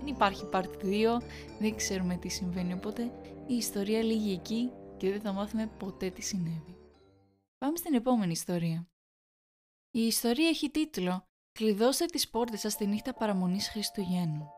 Δεν 0.00 0.08
υπάρχει 0.08 0.48
part 0.52 0.68
2, 0.82 1.22
δεν 1.58 1.76
ξέρουμε 1.76 2.16
τι 2.16 2.28
συμβαίνει, 2.28 2.72
οπότε 2.72 3.02
η 3.46 3.54
ιστορία 3.54 4.02
λύγει 4.02 4.32
εκεί 4.32 4.70
και 4.96 5.10
δεν 5.10 5.20
θα 5.20 5.32
μάθουμε 5.32 5.70
ποτέ 5.78 6.10
τι 6.10 6.22
συνέβη. 6.22 6.76
Πάμε 7.58 7.76
στην 7.76 7.94
επόμενη 7.94 8.32
ιστορία. 8.32 8.88
Η 9.90 10.00
ιστορία 10.06 10.48
έχει 10.48 10.70
τίτλο 10.70 11.22
«Κλειδώστε 11.52 12.04
τις 12.04 12.30
πόρτες 12.30 12.60
σας 12.60 12.76
τη 12.76 12.86
νύχτα 12.86 13.14
παραμονής 13.14 13.68
Χριστουγέννου». 13.68 14.48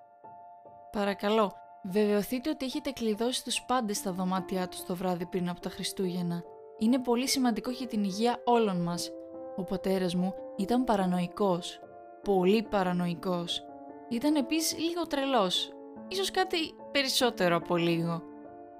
Παρακαλώ, 0.93 1.53
βεβαιωθείτε 1.85 2.51
ότι 2.51 2.65
έχετε 2.65 2.91
κλειδώσει 2.91 3.45
τους 3.45 3.63
πάντες 3.63 3.97
στα 3.97 4.13
δωμάτια 4.13 4.69
τους 4.69 4.85
το 4.85 4.97
βράδυ 4.97 5.27
πριν 5.27 5.49
από 5.49 5.61
τα 5.61 5.71
Χριστούγεννα. 5.71 6.43
Είναι 6.79 6.99
πολύ 6.99 7.29
σημαντικό 7.29 7.71
για 7.71 7.87
την 7.87 8.05
υγεία 8.05 8.43
όλων 8.45 8.83
μας. 8.83 9.11
Ο 9.57 9.63
πατέρας 9.63 10.15
μου 10.15 10.35
ήταν 10.57 10.85
παρανοϊκός. 10.85 11.81
Πολύ 12.23 12.63
παρανοϊκός. 12.63 13.72
Ήταν 14.13 14.35
επίσης 14.35 14.79
λίγο 14.79 15.07
τρελός. 15.07 15.73
Ίσως 16.09 16.31
κάτι 16.31 16.57
περισσότερο 16.93 17.57
από 17.57 17.77
λίγο. 17.77 18.23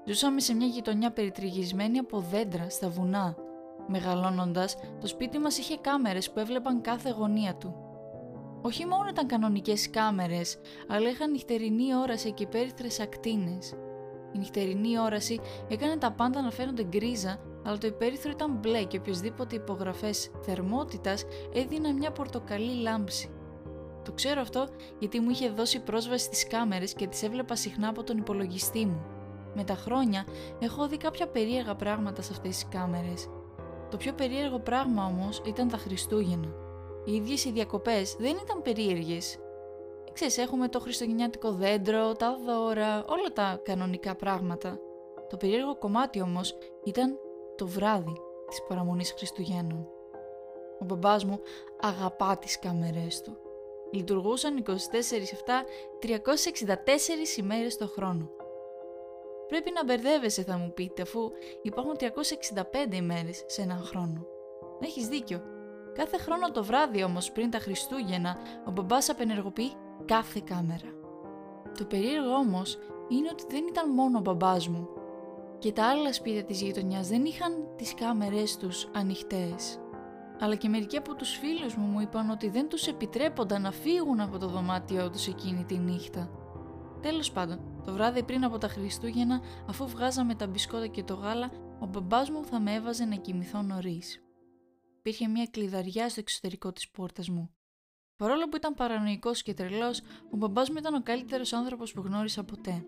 Ζούσαμε 0.05 0.39
σε 0.39 0.53
μια 0.53 0.67
γειτονιά 0.67 1.11
περιτριγισμένη 1.11 1.97
από 1.97 2.19
δέντρα 2.19 2.69
στα 2.69 2.89
βουνά. 2.89 3.35
Μεγαλώνοντας, 3.87 4.75
το 5.01 5.07
σπίτι 5.07 5.37
μας 5.37 5.57
είχε 5.57 5.77
κάμερες 5.81 6.31
που 6.31 6.39
έβλεπαν 6.39 6.81
κάθε 6.81 7.09
γωνία 7.09 7.55
του. 7.55 7.75
Όχι 8.61 8.85
μόνο 8.85 9.07
ήταν 9.09 9.27
κανονικές 9.27 9.89
κάμερες, 9.89 10.57
αλλά 10.87 11.09
είχαν 11.09 11.31
νυχτερινή 11.31 11.95
όραση 11.95 12.31
και 12.31 12.43
υπέρυθρες 12.43 12.99
ακτίνες. 12.99 13.73
Η 14.33 14.37
νυχτερινή 14.37 14.99
όραση 14.99 15.39
έκανε 15.69 15.97
τα 15.97 16.11
πάντα 16.11 16.41
να 16.41 16.51
φαίνονται 16.51 16.83
γκρίζα, 16.83 17.39
αλλά 17.65 17.77
το 17.77 17.87
υπέρυθρο 17.87 18.31
ήταν 18.31 18.51
μπλε 18.51 18.83
και 18.83 18.97
οποιασδήποτε 18.97 19.55
υπογραφές 19.55 20.31
θερμότητας 20.41 21.23
έδιναν 21.53 21.95
μια 21.95 22.11
πορτοκαλί 22.11 22.81
λάμψη. 22.81 23.29
Το 24.03 24.11
ξέρω 24.11 24.41
αυτό 24.41 24.67
γιατί 24.99 25.19
μου 25.19 25.29
είχε 25.29 25.49
δώσει 25.49 25.79
πρόσβαση 25.79 26.25
στις 26.25 26.47
κάμερες 26.47 26.93
και 26.93 27.07
τις 27.07 27.23
έβλεπα 27.23 27.55
συχνά 27.55 27.87
από 27.87 28.03
τον 28.03 28.17
υπολογιστή 28.17 28.85
μου. 28.85 29.05
Με 29.55 29.63
τα 29.63 29.75
χρόνια 29.75 30.25
έχω 30.59 30.87
δει 30.87 30.97
κάποια 30.97 31.27
περίεργα 31.27 31.75
πράγματα 31.75 32.21
σε 32.21 32.31
αυτές 32.31 32.49
τις 32.49 32.67
κάμερες. 32.69 33.29
Το 33.89 33.97
πιο 33.97 34.13
περίεργο 34.13 34.59
πράγμα 34.59 35.05
όμως 35.05 35.41
ήταν 35.45 35.67
τα 35.67 35.77
Χριστούγεννα. 35.77 36.53
Οι 37.05 37.13
ίδιες 37.13 37.45
οι 37.45 37.51
διακοπές 37.51 38.15
δεν 38.19 38.35
ήταν 38.43 38.61
περίεργες. 38.61 39.37
Ξέρεις, 40.13 40.37
έχουμε 40.37 40.67
το 40.67 40.79
χριστουγεννιάτικο 40.79 41.51
δέντρο, 41.51 42.13
τα 42.13 42.37
δώρα, 42.45 43.05
όλα 43.05 43.29
τα 43.33 43.59
κανονικά 43.63 44.15
πράγματα. 44.15 44.79
Το 45.29 45.37
περίεργο 45.37 45.77
κομμάτι 45.77 46.21
όμως 46.21 46.57
ήταν 46.83 47.17
το 47.55 47.67
βράδυ 47.67 48.13
της 48.47 48.63
παραμονής 48.67 49.13
Χριστουγέννων. 49.17 49.87
Ο 50.79 50.85
μπαμπάς 50.85 51.25
μου 51.25 51.39
αγαπά 51.81 52.37
τις 52.37 52.59
κάμερές 52.59 53.21
του. 53.21 53.42
Λειτουργούσαν 53.93 54.63
24-7, 54.67 54.73
364 55.99 57.37
ημέρες 57.37 57.77
το 57.77 57.87
χρόνο. 57.87 58.29
Πρέπει 59.47 59.71
να 59.71 59.85
μπερδεύεσαι 59.85 60.43
θα 60.43 60.57
μου 60.57 60.71
πείτε 60.73 61.01
αφού 61.01 61.31
υπάρχουν 61.61 61.95
365 61.97 62.93
ημέρες 62.93 63.43
σε 63.47 63.61
έναν 63.61 63.83
χρόνο. 63.83 64.25
Έχεις 64.79 65.07
δίκιο. 65.07 65.41
Κάθε 65.93 66.17
χρόνο 66.17 66.51
το 66.51 66.63
βράδυ 66.63 67.03
όμως 67.03 67.31
πριν 67.31 67.49
τα 67.49 67.59
Χριστούγεννα 67.59 68.37
ο 68.65 68.71
μπαμπάς 68.71 69.09
απενεργοποιεί 69.09 69.71
κάθε 70.05 70.41
κάμερα. 70.45 70.93
Το 71.77 71.85
περίεργο 71.85 72.33
όμως 72.33 72.77
είναι 73.09 73.29
ότι 73.31 73.43
δεν 73.49 73.67
ήταν 73.67 73.89
μόνο 73.89 74.17
ο 74.17 74.21
μπαμπάς 74.21 74.67
μου 74.67 74.89
και 75.59 75.71
τα 75.71 75.85
άλλα 75.85 76.13
σπίτια 76.13 76.43
της 76.43 76.61
γειτονιάς 76.61 77.07
δεν 77.07 77.25
είχαν 77.25 77.67
τις 77.75 77.93
κάμερές 77.93 78.57
τους 78.57 78.89
ανοιχτές. 78.93 79.82
Αλλά 80.43 80.55
και 80.55 80.69
μερικοί 80.69 80.97
από 80.97 81.15
τους 81.15 81.37
φίλους 81.37 81.75
μου 81.75 81.85
μου 81.85 81.99
είπαν 81.99 82.29
ότι 82.29 82.49
δεν 82.49 82.69
τους 82.69 82.87
επιτρέπονταν 82.87 83.61
να 83.61 83.71
φύγουν 83.71 84.19
από 84.19 84.37
το 84.37 84.47
δωμάτιό 84.47 85.09
τους 85.09 85.27
εκείνη 85.27 85.65
τη 85.65 85.77
νύχτα. 85.77 86.29
Τέλος 87.01 87.31
πάντων, 87.31 87.81
το 87.85 87.93
βράδυ 87.93 88.23
πριν 88.23 88.43
από 88.43 88.57
τα 88.57 88.67
Χριστούγεννα, 88.67 89.41
αφού 89.67 89.87
βγάζαμε 89.87 90.35
τα 90.35 90.47
μπισκότα 90.47 90.87
και 90.87 91.03
το 91.03 91.13
γάλα, 91.13 91.51
ο 91.79 91.85
μπαμπάς 91.85 92.29
μου 92.29 92.45
θα 92.45 92.59
με 92.59 92.73
έβαζε 92.73 93.05
να 93.05 93.15
κοιμηθώ 93.15 93.61
νωρίς. 93.61 94.23
Υπήρχε 94.97 95.27
μια 95.27 95.45
κλειδαριά 95.51 96.09
στο 96.09 96.19
εξωτερικό 96.19 96.71
της 96.71 96.89
πόρτας 96.89 97.29
μου. 97.29 97.49
Παρόλο 98.15 98.49
που 98.49 98.55
ήταν 98.55 98.73
παρανοϊκός 98.73 99.41
και 99.41 99.53
τρελός, 99.53 100.01
ο 100.31 100.37
μπαμπάς 100.37 100.69
μου 100.69 100.75
ήταν 100.77 100.93
ο 100.93 101.01
καλύτερος 101.03 101.53
άνθρωπος 101.53 101.93
που 101.93 102.01
γνώρισα 102.01 102.43
ποτέ. 102.43 102.85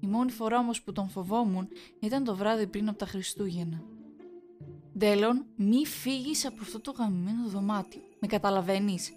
Η 0.00 0.06
μόνη 0.06 0.30
φορά 0.30 0.58
όμως 0.58 0.82
που 0.82 0.92
τον 0.92 1.08
φοβόμουν 1.08 1.68
ήταν 2.00 2.24
το 2.24 2.36
βράδυ 2.36 2.66
πριν 2.66 2.88
από 2.88 2.98
τα 2.98 3.06
Χριστούγεννα. 3.06 3.97
Ντέλον, 4.98 5.44
μη 5.56 5.86
φύγεις 5.86 6.46
από 6.46 6.56
αυτό 6.60 6.80
το 6.80 6.90
γαμμένο 6.90 7.48
δωμάτιο. 7.48 8.00
Με 8.20 8.26
καταλαβαίνεις; 8.26 9.12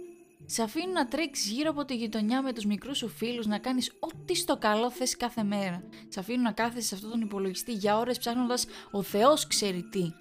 Σε 0.45 0.63
αφήνουν 0.63 0.91
να 0.91 1.07
τρέξεις 1.07 1.51
γύρω 1.51 1.69
από 1.69 1.85
τη 1.85 1.95
γειτονιά 1.95 2.41
με 2.41 2.53
τους 2.53 2.65
μικρούς 2.65 2.97
σου 2.97 3.07
φίλους, 3.07 3.45
να 3.45 3.57
κάνεις 3.57 3.91
ό,τι 3.99 4.35
στο 4.35 4.57
καλό 4.57 4.91
θες 4.91 5.17
κάθε 5.17 5.43
μέρα. 5.43 5.83
Σε 6.07 6.19
αφήνουν 6.19 6.41
να 6.41 6.51
κάθεσαι 6.51 6.87
σε 6.87 6.95
αυτόν 6.95 7.09
τον 7.09 7.21
υπολογιστή 7.21 7.73
για 7.73 7.97
ώρες 7.97 8.17
ψάχνοντας 8.17 8.65
ο 8.91 9.01
Θεός 9.01 9.47
ξέρει 9.47 9.83
τι. 9.83 10.11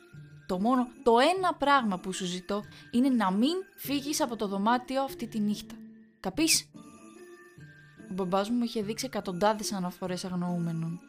Το 0.47 0.61
μόνο, 0.61 0.89
το 1.03 1.13
ένα 1.37 1.55
πράγμα 1.55 1.99
που 1.99 2.13
σου 2.13 2.25
ζητώ 2.25 2.63
είναι 2.91 3.09
να 3.09 3.31
μην 3.31 3.55
φύγεις 3.77 4.21
από 4.21 4.37
το 4.37 4.47
δωμάτιο 4.47 5.03
αυτή 5.03 5.27
τη 5.27 5.41
νύχτα. 5.41 5.75
Καπείς; 6.21 6.71
Ο 8.11 8.13
μπαμπάς 8.13 8.51
μου 8.51 8.65
είχε 8.65 8.83
δείξει 8.83 9.07
εκατοντάδες 9.07 9.73
αναφορές 9.73 10.25
αγνοούμενων. 10.25 11.01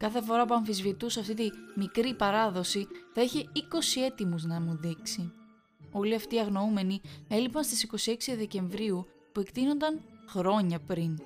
Κάθε 0.00 0.22
φορά 0.22 0.44
που 0.44 0.54
αμφισβητούσε 0.54 1.20
αυτή 1.20 1.34
τη 1.34 1.48
μικρή 1.74 2.14
παράδοση 2.14 2.86
θα 3.14 3.22
είχε 3.22 3.44
20 3.54 4.02
έτοιμους 4.06 4.44
να 4.44 4.60
μου 4.60 4.76
δείξει. 4.76 5.32
Όλοι 5.92 6.14
αυτοί 6.14 6.34
οι 6.34 6.38
αγνοούμενοι 6.38 7.00
έλειπαν 7.28 7.64
στις 7.64 7.86
26 8.06 8.14
Δεκεμβρίου 8.36 9.06
που 9.32 9.40
εκτείνονταν 9.40 10.00
χρόνια 10.26 10.80
πριν. 10.80 11.18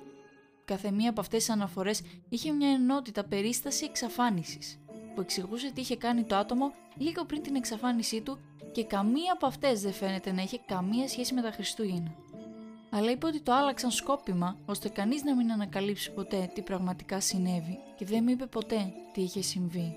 Κάθε 0.65 0.91
μία 0.91 1.09
από 1.09 1.21
αυτές 1.21 1.39
τις 1.39 1.53
αναφορές 1.53 2.01
είχε 2.29 2.51
μια 2.51 2.69
ενότητα 2.69 3.23
περίσταση 3.23 3.85
εξαφάνισης 3.85 4.79
που 5.15 5.21
εξηγούσε 5.21 5.71
τι 5.71 5.81
είχε 5.81 5.95
κάνει 5.95 6.23
το 6.23 6.35
άτομο 6.35 6.73
λίγο 6.97 7.25
πριν 7.25 7.41
την 7.41 7.55
εξαφάνισή 7.55 8.21
του 8.21 8.39
και 8.71 8.83
καμία 8.83 9.33
από 9.33 9.45
αυτές 9.45 9.81
δεν 9.81 9.93
φαίνεται 9.93 10.31
να 10.31 10.41
είχε 10.41 10.59
καμία 10.65 11.07
σχέση 11.07 11.33
με 11.33 11.41
τα 11.41 11.51
Χριστούγεννα 11.51 12.15
αλλά 12.97 13.11
είπε 13.11 13.25
ότι 13.25 13.41
το 13.41 13.53
άλλαξαν 13.53 13.91
σκόπιμα 13.91 14.57
ώστε 14.65 14.89
κανείς 14.89 15.23
να 15.23 15.35
μην 15.35 15.51
ανακαλύψει 15.51 16.11
ποτέ 16.11 16.49
τι 16.53 16.61
πραγματικά 16.61 17.19
συνέβη 17.19 17.79
και 17.95 18.05
δεν 18.05 18.19
μου 18.23 18.29
είπε 18.29 18.45
ποτέ 18.45 18.93
τι 19.13 19.21
είχε 19.21 19.41
συμβεί. 19.41 19.95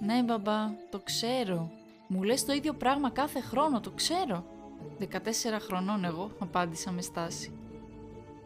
«Ναι 0.00 0.22
μπαμπά, 0.22 0.70
το 0.90 1.00
ξέρω. 1.04 1.70
Μου 2.06 2.22
λες 2.22 2.44
το 2.44 2.52
ίδιο 2.52 2.74
πράγμα 2.74 3.10
κάθε 3.10 3.40
χρόνο, 3.40 3.80
το 3.80 3.90
ξέρω». 3.90 4.44
14 5.00 5.06
χρονών 5.60 6.04
εγώ, 6.04 6.30
απάντησα 6.38 6.90
με 6.90 7.02
στάση. 7.02 7.58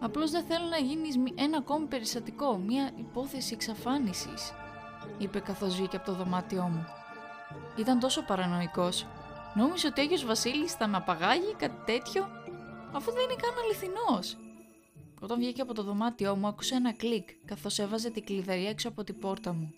«Απλώς 0.01 0.31
δεν 0.31 0.45
θέλω 0.45 0.67
να 0.67 0.79
γίνεις 0.79 1.17
ένα 1.35 1.57
ακόμη 1.57 1.87
περιστατικό, 1.87 2.57
μια 2.57 2.91
υπόθεση 2.97 3.55
εξαφάνισης», 3.55 4.53
είπε 5.19 5.41
καθώς 5.41 5.75
βγήκε 5.75 5.97
από 5.97 6.07
το 6.07 6.15
δωμάτιό 6.15 6.63
μου. 6.63 6.87
Ήταν 7.77 7.99
τόσο 7.99 8.23
παρανοϊκός. 8.23 9.07
Νόμιζε 9.55 9.87
ότι 9.87 10.01
ο 10.01 10.03
Άγιος 10.03 10.25
Βασίλης 10.25 10.73
θα 10.73 10.87
με 10.87 10.97
απαγάγει 10.97 11.55
κάτι 11.59 11.85
τέτοιο 11.85 12.29
αφού 12.93 13.13
δεν 13.13 13.23
είναι 13.23 13.35
καν 13.41 13.51
αληθινός. 13.65 14.37
Όταν 15.21 15.39
βγήκε 15.39 15.61
από 15.61 15.75
το 15.75 15.83
δωμάτιό 15.83 16.37
μου 16.37 16.47
άκουσα 16.47 16.77
ένα 16.77 16.93
κλικ 16.93 17.29
καθώς 17.45 17.79
έβαζε 17.79 18.11
την 18.11 18.25
κλειδαριά 18.25 18.69
έξω 18.69 18.89
από 18.89 19.05
την 19.05 19.19
πόρτα 19.19 19.53
μου. 19.53 19.75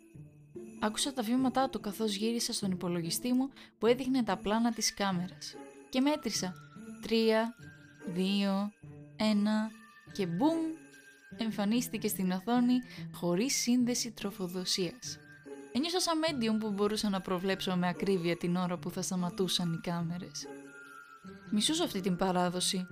Άκουσα 0.80 1.12
τα 1.12 1.22
βήματά 1.22 1.68
του 1.68 1.80
καθώς 1.80 2.14
γύρισα 2.14 2.52
στον 2.52 2.70
υπολογιστή 2.70 3.32
μου 3.32 3.48
που 3.78 3.86
έδειχνε 3.86 4.22
τα 4.22 4.36
πλάνα 4.36 4.72
της 4.72 4.94
κάμερας. 4.94 5.54
Και 5.88 6.00
μέτρησα. 6.00 6.54
Τρία, 7.02 7.54
δύο, 8.06 8.72
ένα 9.16 9.70
και 10.12 10.26
μπουμ 10.26 10.58
εμφανίστηκε 11.36 12.08
στην 12.08 12.30
οθόνη 12.30 12.78
χωρίς 13.12 13.54
σύνδεση 13.54 14.10
τροφοδοσίας. 14.10 15.18
Ένιωσα 15.72 16.00
σαν 16.00 16.20
medium 16.24 16.60
που 16.60 16.70
μπορούσα 16.70 17.08
να 17.08 17.20
προβλέψω 17.20 17.76
με 17.76 17.88
ακρίβεια 17.88 18.36
την 18.36 18.56
ώρα 18.56 18.78
που 18.78 18.90
θα 18.90 19.02
σταματούσαν 19.02 19.72
οι 19.72 19.80
κάμερες. 19.80 20.46
Μισούσα 21.50 21.84
αυτή 21.84 22.00
την 22.00 22.16
παράδοση. 22.16 22.86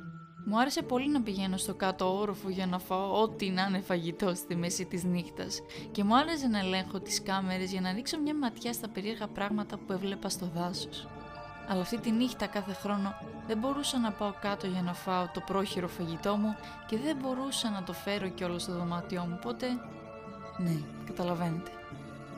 Μου 0.44 0.60
άρεσε 0.60 0.82
πολύ 0.82 1.10
να 1.10 1.22
πηγαίνω 1.22 1.56
στο 1.56 1.74
κάτω 1.74 2.18
όροφο 2.18 2.48
για 2.48 2.66
να 2.66 2.78
φάω 2.78 3.20
ό,τι 3.22 3.50
να 3.50 3.62
είναι 3.62 3.80
φαγητό 3.80 4.34
στη 4.34 4.56
μέση 4.56 4.84
της 4.84 5.04
νύχτας 5.04 5.60
και 5.90 6.04
μου 6.04 6.16
άρεσε 6.16 6.46
να 6.46 6.58
ελέγχω 6.58 7.00
τις 7.00 7.22
κάμερες 7.22 7.70
για 7.70 7.80
να 7.80 7.92
ρίξω 7.92 8.20
μια 8.20 8.34
ματιά 8.34 8.72
στα 8.72 8.88
περίεργα 8.88 9.28
πράγματα 9.28 9.78
που 9.78 9.92
έβλεπα 9.92 10.28
στο 10.28 10.50
δάσος. 10.54 11.08
Αλλά 11.68 11.80
αυτή 11.80 11.98
τη 11.98 12.10
νύχτα 12.10 12.46
κάθε 12.46 12.72
χρόνο 12.72 13.14
δεν 13.46 13.58
μπορούσα 13.58 13.98
να 13.98 14.12
πάω 14.12 14.32
κάτω 14.40 14.66
για 14.66 14.82
να 14.82 14.94
φάω 14.94 15.28
το 15.34 15.40
πρόχειρο 15.40 15.88
φαγητό 15.88 16.36
μου 16.36 16.56
και 16.86 16.98
δεν 16.98 17.16
μπορούσα 17.16 17.70
να 17.70 17.82
το 17.82 17.92
φέρω 17.92 18.28
κιόλας 18.28 18.62
στο 18.62 18.72
δωμάτιό 18.72 19.24
μου, 19.28 19.38
οπότε... 19.42 19.66
Ναι, 20.58 20.82
καταλαβαίνετε. 21.06 21.70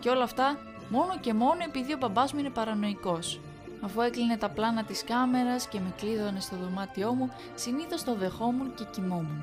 Και 0.00 0.08
όλα 0.08 0.22
αυτά 0.22 0.58
μόνο 0.88 1.18
και 1.20 1.34
μόνο 1.34 1.62
επειδή 1.66 1.92
ο 1.92 1.96
μπαμπάς 1.96 2.32
μου 2.32 2.38
είναι 2.38 2.50
παρανοϊκός 2.50 3.40
Αφού 3.84 4.00
έκλεινε 4.00 4.36
τα 4.36 4.50
πλάνα 4.50 4.84
της 4.84 5.04
κάμερας 5.04 5.68
και 5.68 5.80
με 5.80 5.94
κλείδωνε 5.96 6.40
στο 6.40 6.56
δωμάτιό 6.56 7.14
μου, 7.14 7.30
συνήθως 7.54 8.04
το 8.04 8.14
δεχόμουν 8.14 8.74
και 8.74 8.84
κοιμόμουν. 8.84 9.42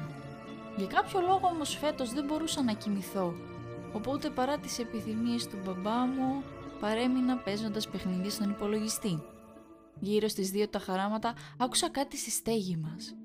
Για 0.77 0.87
κάποιο 0.87 1.19
λόγο 1.19 1.47
όμως 1.53 1.77
φέτος 1.77 2.13
δεν 2.13 2.25
μπορούσα 2.25 2.63
να 2.63 2.73
κοιμηθώ, 2.73 3.33
οπότε 3.93 4.29
παρά 4.29 4.57
τις 4.57 4.79
επιθυμίες 4.79 5.47
του 5.47 5.57
μπαμπά 5.65 6.05
μου, 6.05 6.43
παρέμεινα 6.79 7.37
παίζοντας 7.37 7.87
παιχνίδια 7.87 8.29
στον 8.29 8.49
υπολογιστή. 8.49 9.21
Γύρω 9.99 10.27
στις 10.27 10.51
δύο 10.51 10.67
τα 10.67 10.79
χαράματα 10.79 11.33
άκουσα 11.57 11.89
κάτι 11.89 12.17
στη 12.17 12.29
στέγη 12.29 12.77
μας. 12.77 13.15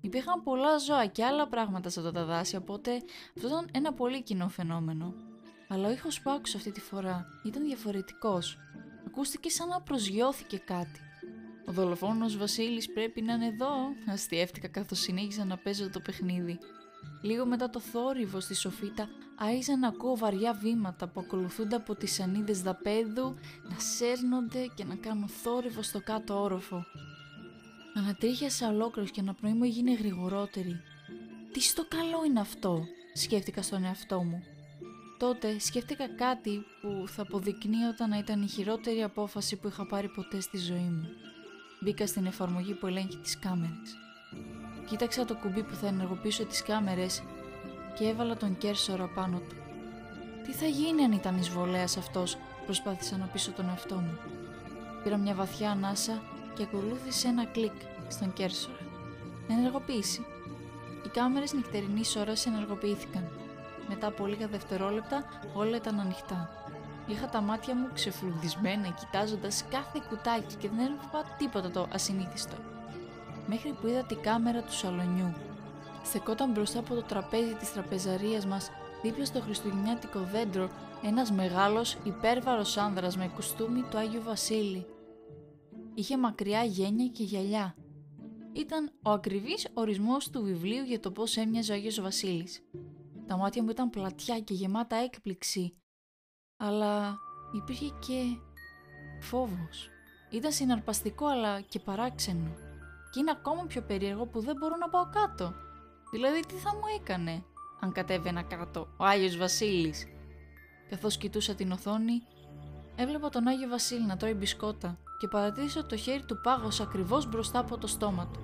Υπήρχαν 0.00 0.42
πολλά 0.42 0.78
ζώα 0.78 1.06
και 1.06 1.24
άλλα 1.24 1.48
πράγματα 1.48 1.88
σε 1.88 2.00
αυτά 2.00 2.12
τα 2.12 2.24
δάση, 2.24 2.56
οπότε 2.56 3.02
αυτό 3.36 3.48
ήταν 3.48 3.68
ένα 3.72 3.92
πολύ 3.92 4.22
κοινό 4.22 4.48
φαινόμενο. 4.48 5.14
Αλλά 5.68 5.88
ο 5.88 5.90
ήχος 5.90 6.20
που 6.20 6.30
άκουσα 6.30 6.56
αυτή 6.56 6.70
τη 6.70 6.80
φορά 6.80 7.26
ήταν 7.44 7.64
διαφορετικός. 7.64 8.58
Ακούστηκε 9.16 9.48
σαν 9.48 9.68
να 9.68 9.80
προσγειώθηκε 9.80 10.58
κάτι. 10.58 11.00
Ο 11.66 11.72
δολοφόνος 11.72 12.36
Βασίλης 12.36 12.92
πρέπει 12.92 13.22
να 13.22 13.32
είναι 13.32 13.46
εδώ, 13.46 13.72
αστιεύτηκα 14.06 14.68
καθώς 14.68 14.98
συνέχιζα 14.98 15.44
να 15.44 15.56
παίζω 15.56 15.90
το 15.90 16.00
παιχνίδι. 16.00 16.58
Λίγο 17.22 17.46
μετά 17.46 17.70
το 17.70 17.80
θόρυβο 17.80 18.40
στη 18.40 18.54
σοφίτα 18.54 19.08
άιζα 19.36 19.76
να 19.76 19.88
ακούω 19.88 20.16
βαριά 20.16 20.52
βήματα 20.52 21.08
που 21.08 21.20
ακολουθούνται 21.20 21.76
από 21.76 21.94
τις 21.94 22.14
σανίδες 22.14 22.62
δαπέδου 22.62 23.34
να 23.62 23.78
σέρνονται 23.78 24.66
και 24.74 24.84
να 24.84 24.94
κάνουν 24.94 25.28
θόρυβο 25.28 25.82
στο 25.82 26.00
κάτω 26.00 26.42
όροφο. 26.42 26.84
Ανατρίχιασα 27.94 28.68
ολόκληρος 28.68 29.10
και 29.10 29.20
αναπνοή 29.20 29.52
μου 29.52 29.64
έγινε 29.64 29.94
γρηγορότερη. 29.94 30.80
Τι 31.52 31.60
στο 31.60 31.84
καλό 31.88 32.24
είναι 32.26 32.40
αυτό, 32.40 32.84
σκέφτηκα 33.14 33.62
στον 33.62 33.84
εαυτό 33.84 34.22
μου. 34.22 34.53
Τότε 35.24 35.58
σκέφτηκα 35.58 36.08
κάτι 36.08 36.64
που 36.80 37.04
θα 37.08 37.22
αποδεικνύονταν 37.22 38.08
να 38.08 38.18
ήταν 38.18 38.42
η 38.42 38.48
χειρότερη 38.48 39.02
απόφαση 39.02 39.56
που 39.56 39.68
είχα 39.68 39.86
πάρει 39.86 40.08
ποτέ 40.08 40.40
στη 40.40 40.58
ζωή 40.58 40.90
μου. 40.94 41.08
Μπήκα 41.80 42.06
στην 42.06 42.26
εφαρμογή 42.26 42.74
που 42.74 42.86
ελέγχει 42.86 43.16
τις 43.16 43.38
κάμερες. 43.38 43.96
Κοίταξα 44.88 45.24
το 45.24 45.34
κουμπί 45.34 45.62
που 45.62 45.74
θα 45.74 45.86
ενεργοποιήσω 45.86 46.44
τις 46.44 46.62
κάμερες 46.62 47.22
και 47.98 48.04
έβαλα 48.04 48.36
τον 48.36 48.58
κέρσορα 48.58 49.08
πάνω 49.14 49.38
του. 49.38 49.56
Τι 50.44 50.52
θα 50.52 50.66
γίνει 50.66 51.04
αν 51.04 51.12
ήταν 51.12 51.36
εισβολέας 51.36 51.96
αυτός, 51.96 52.36
προσπάθησα 52.64 53.16
να 53.16 53.26
πείσω 53.26 53.50
τον 53.50 53.68
εαυτό 53.68 53.94
μου. 53.94 54.18
Πήρα 55.02 55.16
μια 55.16 55.34
βαθιά 55.34 55.70
ανάσα 55.70 56.22
και 56.54 56.62
ακολούθησε 56.62 57.28
ένα 57.28 57.44
κλικ 57.44 57.76
στον 58.08 58.32
κέρσορα. 58.32 58.78
Ενεργοποίηση. 59.48 60.24
Οι 61.04 61.08
κάμερες 61.08 61.52
νυχτερινής 61.52 62.16
ώρας 62.16 62.46
ενεργοποιήθηκαν. 62.46 63.43
Μετά 63.88 64.06
από 64.06 64.26
λίγα 64.26 64.46
δευτερόλεπτα 64.46 65.24
όλα 65.54 65.76
ήταν 65.76 66.00
ανοιχτά. 66.00 66.50
Είχα 67.06 67.28
τα 67.28 67.40
μάτια 67.40 67.74
μου 67.74 67.88
ξεφλουδισμένα 67.94 68.88
κοιτάζοντας 68.88 69.64
κάθε 69.70 70.00
κουτάκι 70.08 70.54
και 70.54 70.68
δεν 70.68 70.78
έβλεπα 70.78 71.24
τίποτα 71.38 71.70
το 71.70 71.86
ασυνήθιστο. 71.92 72.56
Μέχρι 73.46 73.72
που 73.72 73.86
είδα 73.86 74.02
τη 74.04 74.14
κάμερα 74.14 74.62
του 74.62 74.72
σαλονιού. 74.72 75.34
Στεκόταν 76.04 76.50
μπροστά 76.50 76.78
από 76.78 76.94
το 76.94 77.02
τραπέζι 77.02 77.54
της 77.54 77.72
τραπεζαρίας 77.72 78.46
μας, 78.46 78.70
δίπλα 79.02 79.24
στο 79.24 79.40
χριστουγεννιάτικο 79.40 80.18
δέντρο, 80.32 80.70
ένας 81.02 81.30
μεγάλος 81.30 81.96
υπέρβαρος 82.04 82.76
άνδρας 82.76 83.16
με 83.16 83.30
κουστούμι 83.34 83.82
του 83.90 83.98
Άγιου 83.98 84.22
Βασίλη. 84.22 84.86
Είχε 85.94 86.18
μακριά 86.18 86.62
γένια 86.62 87.06
και 87.06 87.22
γυαλιά. 87.22 87.74
Ήταν 88.52 88.90
ο 89.02 89.10
ακριβής 89.10 89.68
ορισμός 89.74 90.30
του 90.30 90.42
βιβλίου 90.42 90.84
για 90.84 91.00
το 91.00 91.10
πώς 91.10 91.36
έμοιαζε 91.36 91.72
ο 91.72 91.74
Άγιος 91.74 92.00
Βασίλης. 92.00 92.62
Τα 93.26 93.36
μάτια 93.36 93.62
μου 93.62 93.70
ήταν 93.70 93.90
πλατιά 93.90 94.40
και 94.40 94.54
γεμάτα 94.54 94.96
έκπληξη. 94.96 95.76
Αλλά 96.56 97.16
υπήρχε 97.52 97.88
και 98.06 98.22
φόβος. 99.20 99.88
Ήταν 100.30 100.52
συναρπαστικό 100.52 101.26
αλλά 101.26 101.60
και 101.60 101.80
παράξενο. 101.80 102.50
Και 103.10 103.20
είναι 103.20 103.30
ακόμα 103.30 103.64
πιο 103.66 103.82
περίεργο 103.82 104.26
που 104.26 104.40
δεν 104.40 104.56
μπορώ 104.56 104.76
να 104.76 104.88
πάω 104.88 105.08
κάτω. 105.10 105.54
Δηλαδή 106.12 106.40
τι 106.40 106.54
θα 106.54 106.74
μου 106.74 107.00
έκανε 107.00 107.44
αν 107.80 107.92
κατέβαινα 107.92 108.42
κάτω 108.42 108.88
ο 108.96 109.04
Άγιος 109.04 109.36
Βασίλης; 109.36 110.06
Καθώς 110.90 111.16
κοιτούσα 111.16 111.54
την 111.54 111.72
οθόνη, 111.72 112.22
έβλεπα 112.96 113.28
τον 113.28 113.46
Άγιο 113.46 113.68
Βασίλη 113.68 114.06
να 114.06 114.16
τρώει 114.16 114.34
μπισκότα 114.34 114.98
και 115.18 115.28
παρατήρησα 115.28 115.86
το 115.86 115.96
χέρι 115.96 116.24
του 116.24 116.40
πάγος 116.42 116.80
ακριβώς 116.80 117.28
μπροστά 117.28 117.58
από 117.58 117.78
το 117.78 117.86
στόμα 117.86 118.26
του. 118.32 118.40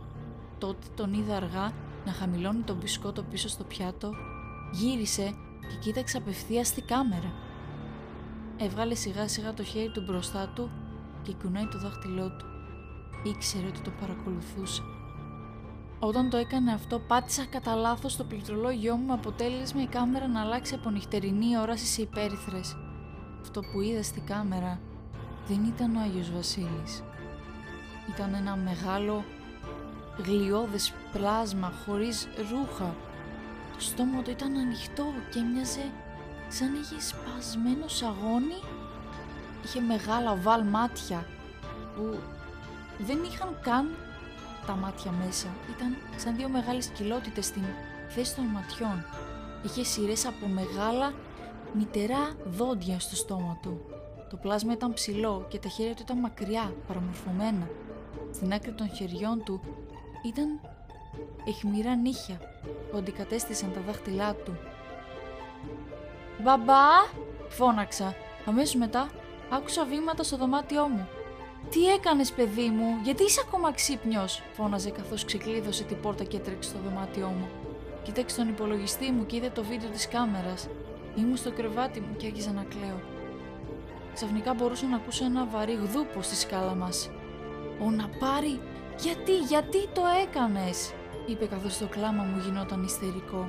Τότε 0.58 0.86
τον 0.96 1.12
είδα 1.12 1.36
αργά 1.36 1.72
να 2.04 2.12
χαμηλώνει 2.12 2.62
τον 2.62 2.76
μπισκότο 2.76 3.22
πίσω 3.22 3.48
στο 3.48 3.64
πιάτο, 3.64 4.14
γύρισε 4.70 5.34
και 5.60 5.76
κοίταξε 5.80 6.16
απευθείας 6.16 6.66
στη 6.66 6.82
κάμερα. 6.82 7.32
Έβγαλε 8.56 8.94
σιγά 8.94 9.28
σιγά 9.28 9.54
το 9.54 9.62
χέρι 9.62 9.90
του 9.90 10.02
μπροστά 10.06 10.48
του 10.54 10.70
και 11.22 11.34
κουνάει 11.42 11.66
το 11.66 11.78
δάχτυλό 11.78 12.30
του. 12.30 12.46
Ήξερε 13.24 13.66
ότι 13.66 13.80
το 13.80 13.90
παρακολουθούσε. 14.00 14.82
Όταν 15.98 16.30
το 16.30 16.36
έκανε 16.36 16.72
αυτό, 16.72 16.98
πάτησα 16.98 17.44
κατά 17.44 17.74
λάθος 17.74 18.16
το 18.16 18.24
πληκτρολόγιό 18.24 18.96
μου 18.96 19.06
με 19.06 19.12
αποτέλεσμα 19.12 19.82
η 19.82 19.86
κάμερα 19.86 20.28
να 20.28 20.40
αλλάξει 20.40 20.74
από 20.74 20.90
νυχτερινή 20.90 21.58
όραση 21.58 21.86
σε 21.86 22.02
υπέρυθρες. 22.02 22.76
Αυτό 23.40 23.60
που 23.60 23.80
είδα 23.80 24.02
στη 24.02 24.20
κάμερα 24.20 24.80
δεν 25.48 25.64
ήταν 25.64 25.96
ο 25.96 26.00
Άγιος 26.00 26.30
Βασίλης. 26.32 27.02
Ήταν 28.14 28.34
ένα 28.34 28.56
μεγάλο 28.56 29.24
γλιώδες 30.24 30.92
πλάσμα 31.12 31.72
χωρίς 31.86 32.28
ρούχα. 32.50 32.94
Το 33.80 33.86
στόμα 33.86 34.22
του 34.22 34.30
ήταν 34.30 34.56
ανοιχτό 34.56 35.04
και 35.30 35.40
μοιάζε 35.40 35.90
σαν 36.48 36.74
είχε 36.74 37.00
σπασμένο 37.00 37.88
σαγόνι. 37.88 38.60
Είχε 39.64 39.80
μεγάλα 39.80 40.30
οβάλ 40.32 40.64
μάτια 40.64 41.26
που 41.94 42.18
δεν 42.98 43.18
είχαν 43.22 43.58
καν 43.62 43.96
τα 44.66 44.74
μάτια 44.74 45.10
μέσα. 45.10 45.46
Ήταν 45.76 45.96
σαν 46.16 46.36
δύο 46.36 46.48
μεγάλες 46.48 46.86
κοιλότητες 46.86 47.46
στην 47.46 47.62
θέση 48.08 48.34
των 48.34 48.44
ματιών. 48.44 49.04
Είχε 49.64 49.84
σειρές 49.84 50.26
από 50.26 50.46
μεγάλα 50.46 51.12
μητερά 51.74 52.32
δόντια 52.44 53.00
στο 53.00 53.16
στόμα 53.16 53.58
του. 53.62 53.80
Το 54.30 54.36
πλάσμα 54.36 54.72
ήταν 54.72 54.92
ψηλό 54.92 55.46
και 55.48 55.58
τα 55.58 55.68
χέρια 55.68 55.94
του 55.94 56.02
ήταν 56.02 56.18
μακριά, 56.18 56.74
παραμορφωμένα. 56.86 57.68
Στην 58.32 58.52
άκρη 58.52 58.72
των 58.72 58.88
χεριών 58.94 59.44
του 59.44 59.60
ήταν 60.26 60.60
εχμηρά 61.48 61.94
νύχια 61.94 62.40
που 62.90 62.96
αντικατέστησαν 62.96 63.72
τα 63.72 63.80
δάχτυλά 63.80 64.34
του. 64.34 64.58
«Μπαμπά!» 66.42 66.88
φώναξα. 67.48 68.14
Αμέσως 68.46 68.74
μετά 68.74 69.10
άκουσα 69.50 69.84
βήματα 69.84 70.22
στο 70.22 70.36
δωμάτιό 70.36 70.88
μου. 70.88 71.08
«Τι 71.70 71.86
έκανες 71.86 72.32
παιδί 72.32 72.68
μου, 72.68 72.98
γιατί 73.02 73.24
είσαι 73.24 73.42
ακόμα 73.46 73.72
ξύπνιος» 73.72 74.42
φώναζε 74.52 74.90
καθώς 74.90 75.24
ξεκλείδωσε 75.24 75.84
την 75.84 76.00
πόρτα 76.00 76.24
και 76.24 76.36
έτρεξε 76.36 76.70
στο 76.70 76.78
δωμάτιό 76.84 77.26
μου. 77.26 77.48
Κοίταξε 78.02 78.36
τον 78.36 78.48
υπολογιστή 78.48 79.10
μου 79.10 79.26
και 79.26 79.36
είδε 79.36 79.50
το 79.50 79.64
βίντεο 79.64 79.88
της 79.90 80.08
κάμερας. 80.08 80.68
Ήμουν 81.16 81.36
στο 81.36 81.52
κρεβάτι 81.52 82.00
μου 82.00 82.16
και 82.16 82.26
άρχιζα 82.26 82.52
να 82.52 82.62
κλαίω. 82.62 83.00
Ξαφνικά 84.14 84.54
μπορούσα 84.54 84.86
να 84.86 84.96
ακούσω 84.96 85.24
ένα 85.24 85.46
βαρύ 85.46 85.74
γδούπο 85.74 86.22
στη 86.22 86.36
σκάλα 86.36 86.74
μας. 86.74 87.10
«Ο 87.82 87.90
να 87.90 88.08
πάρει! 88.18 88.60
Γιατί, 88.98 89.36
γιατί 89.38 89.88
το 89.92 90.02
έκανες» 90.22 90.92
είπε 91.26 91.46
καθώς 91.46 91.78
το 91.78 91.86
κλάμα 91.86 92.22
μου 92.22 92.38
γινόταν 92.44 92.82
ιστερικό. 92.82 93.48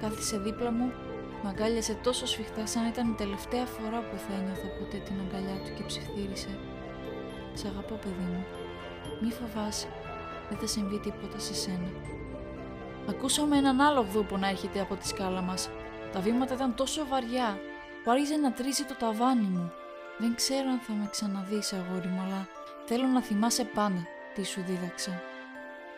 Κάθισε 0.00 0.38
δίπλα 0.38 0.70
μου, 0.70 0.92
με 1.42 1.48
αγκάλιασε 1.48 1.94
τόσο 2.02 2.26
σφιχτά 2.26 2.66
σαν 2.66 2.86
ήταν 2.86 3.08
η 3.08 3.14
τελευταία 3.14 3.66
φορά 3.66 3.98
που 4.00 4.16
θα 4.16 4.34
ένιωθα 4.38 4.68
ποτέ 4.78 4.96
την 4.96 5.14
αγκαλιά 5.20 5.56
του 5.64 5.74
και 5.76 5.82
ψιθύρισε. 5.82 6.58
«Σ' 7.54 7.64
αγαπώ 7.64 7.94
παιδί 7.94 8.26
μου. 8.32 8.44
Μη 9.20 9.30
φοβάσαι. 9.32 9.88
Δεν 10.48 10.58
θα 10.58 10.66
συμβεί 10.66 10.98
τίποτα 10.98 11.38
σε 11.38 11.54
σένα». 11.54 11.90
Ακούσαμε 13.08 13.56
έναν 13.56 13.80
άλλο 13.80 14.00
γδούπο 14.10 14.36
να 14.36 14.48
έρχεται 14.48 14.80
από 14.80 14.94
τη 14.96 15.06
σκάλα 15.08 15.40
μας. 15.40 15.70
Τα 16.12 16.20
βήματα 16.20 16.54
ήταν 16.54 16.74
τόσο 16.74 17.06
βαριά 17.06 17.58
που 18.04 18.10
άρχιζε 18.10 18.36
να 18.36 18.52
τρίζει 18.52 18.84
το 18.84 18.94
ταβάνι 18.94 19.46
μου. 19.46 19.72
Δεν 20.18 20.34
ξέρω 20.34 20.68
αν 20.70 20.78
θα 20.78 20.92
με 20.92 21.08
ξαναδείς 21.10 21.72
αγόρι 21.72 22.08
μου, 22.08 22.20
αλλά 22.20 22.48
θέλω 22.84 23.06
να 23.06 23.22
θυμάσαι 23.22 23.64
πάντα 23.64 24.06
τι 24.34 24.44
σου 24.44 24.62
δίδαξα. 24.66 25.22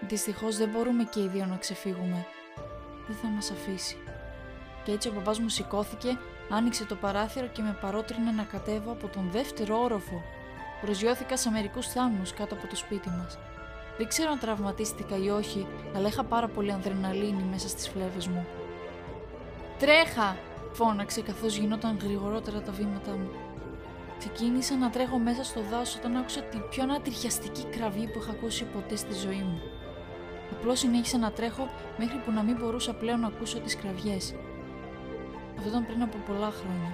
Δυστυχώς 0.00 0.57
δεν 0.57 0.68
μπορούμε 0.68 1.04
και 1.04 1.20
οι 1.20 1.28
δύο 1.28 1.46
να 1.46 1.57
ξεφύγουμε. 1.57 2.26
Δεν 3.07 3.16
θα 3.16 3.28
μας 3.28 3.50
αφήσει. 3.50 3.96
Και 4.85 4.92
έτσι 4.92 5.09
ο 5.09 5.12
παπάς 5.12 5.38
μου 5.38 5.48
σηκώθηκε, 5.48 6.18
άνοιξε 6.50 6.85
το 6.85 6.94
παράθυρο 6.94 7.46
και 7.46 7.62
με 7.62 7.78
παρότρινε 7.80 8.30
να 8.30 8.42
κατέβω 8.42 8.92
από 8.92 9.09
τον 9.09 9.28
δεύτερο 9.30 9.83
όροφο. 9.83 10.22
Προσγειώθηκα 10.80 11.37
σε 11.37 11.50
μερικούς 11.50 11.87
θάμνους 11.88 12.33
κάτω 12.33 12.54
από 12.54 12.66
το 12.66 12.76
σπίτι 12.76 13.09
μας. 13.09 13.38
Δεν 13.96 14.09
ξέρω 14.09 14.30
αν 14.30 14.38
τραυματίστηκα 14.38 15.16
ή 15.16 15.28
όχι, 15.28 15.66
αλλά 15.96 16.09
είχα 16.09 16.24
πάρα 16.24 16.48
πολύ 16.48 16.72
ανδρεναλίνη 16.72 17.42
μέσα 17.50 17.68
στις 17.68 17.88
φλέβες 17.88 18.26
μου. 18.26 18.46
«Τρέχα!» 19.78 20.37
φώναξε 20.74 21.20
καθώς 21.20 21.57
γινόταν 21.57 21.98
γρηγορότερα 22.02 22.61
τα 22.61 22.72
βήματα 22.72 23.11
μου. 23.11 23.30
Ξεκίνησα 24.18 24.76
να 24.76 24.90
τρέχω 24.90 25.18
μέσα 25.18 25.44
στο 25.44 25.61
δάσος 25.70 25.96
όταν 25.96 26.16
άκουσα 26.16 26.42
την 26.42 26.68
πιο 26.70 26.83
ανατριχιαστική 26.83 27.64
κραυγή 27.64 28.07
που 28.07 28.18
είχα 28.22 28.30
ακούσει 28.30 28.64
ποτέ 28.64 28.96
στη 28.96 29.14
ζωή 29.14 29.42
μου. 29.42 29.61
Απλώς 30.52 30.78
συνέχισα 30.78 31.18
να 31.18 31.33
τρέχω 31.33 31.68
μέχρι 31.98 32.18
που 32.18 32.30
να 32.30 32.42
μην 32.42 32.57
μπορούσα 32.57 32.94
πλέον 32.94 33.20
να 33.20 33.26
ακούσω 33.26 33.59
τις 33.59 33.76
κραυγές. 33.76 34.35
Αυτό 35.57 35.68
ήταν 35.68 35.87
πριν 35.87 36.02
από 36.02 36.16
πολλά 36.26 36.50
χρόνια. 36.50 36.92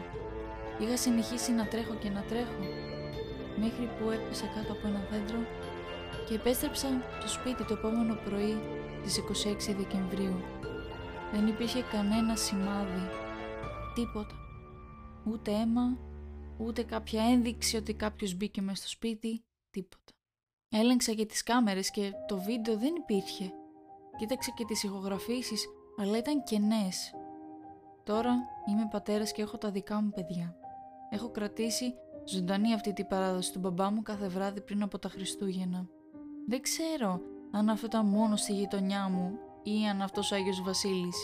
Είχα 0.80 0.96
συνεχίσει 0.96 1.52
να 1.52 1.66
τρέχω 1.66 1.94
και 1.94 2.08
να 2.08 2.22
τρέχω, 2.22 2.64
μέχρι 3.56 3.90
που 3.98 4.10
έπεσα 4.10 4.46
κάτω 4.54 4.72
από 4.72 4.86
ένα 4.86 5.06
δέντρο 5.10 5.38
και 6.28 6.34
επέστρεψα 6.34 6.88
στο 7.18 7.28
σπίτι 7.28 7.64
το 7.64 7.74
επόμενο 7.74 8.14
πρωί 8.24 8.56
της 9.02 9.18
26 9.18 9.74
Δεκεμβρίου. 9.76 10.42
Δεν 11.32 11.46
υπήρχε 11.46 11.82
κανένα 11.92 12.36
σημάδι, 12.36 13.08
τίποτα. 13.94 14.34
Ούτε 15.24 15.50
αίμα, 15.50 15.98
ούτε 16.58 16.82
κάποια 16.82 17.22
ένδειξη 17.24 17.76
ότι 17.76 17.94
κάποιος 17.94 18.34
μπήκε 18.34 18.62
μέσα 18.62 18.76
στο 18.76 18.88
σπίτι, 18.88 19.44
τίποτα. 19.70 20.12
Έλεγξα 20.72 21.12
και 21.12 21.26
τις 21.26 21.42
κάμερες 21.42 21.90
και 21.90 22.12
το 22.26 22.40
βίντεο 22.40 22.76
δεν 22.76 22.94
υπήρχε. 22.94 23.52
Κοίταξε 24.16 24.52
και 24.56 24.64
τις 24.64 24.82
ηχογραφήσεις, 24.82 25.66
αλλά 26.00 26.18
ήταν 26.18 26.42
κενές. 26.42 27.14
Τώρα 28.04 28.34
είμαι 28.68 28.88
πατέρας 28.90 29.32
και 29.32 29.42
έχω 29.42 29.58
τα 29.58 29.70
δικά 29.70 30.02
μου 30.02 30.10
παιδιά. 30.10 30.56
Έχω 31.10 31.30
κρατήσει 31.30 31.94
ζωντανή 32.24 32.74
αυτή 32.74 32.92
την 32.92 33.06
παράδοση 33.06 33.52
του 33.52 33.58
μπαμπά 33.58 33.90
μου 33.90 34.02
κάθε 34.02 34.28
βράδυ 34.28 34.60
πριν 34.60 34.82
από 34.82 34.98
τα 34.98 35.08
Χριστούγεννα. 35.08 35.86
Δεν 36.46 36.60
ξέρω 36.60 37.20
αν 37.50 37.68
αυτό 37.68 37.86
ήταν 37.86 38.06
μόνο 38.06 38.36
στη 38.36 38.52
γειτονιά 38.52 39.08
μου 39.08 39.38
ή 39.62 39.86
αν 39.90 40.02
αυτός 40.02 40.32
ο 40.32 40.34
Άγιος 40.34 40.62
Βασίλης 40.62 41.16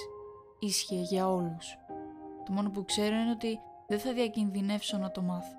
ίσχυε 0.59 1.01
για 1.01 1.29
όλους. 1.29 1.79
Το 2.45 2.53
μόνο 2.53 2.71
που 2.71 2.85
ξέρω 2.85 3.15
είναι 3.17 3.31
ότι 3.31 3.61
δεν 3.87 3.99
θα 3.99 4.13
διακινδυνεύσω 4.13 4.99
να 4.99 5.11
το 5.11 5.23
μάθω. 5.23 5.57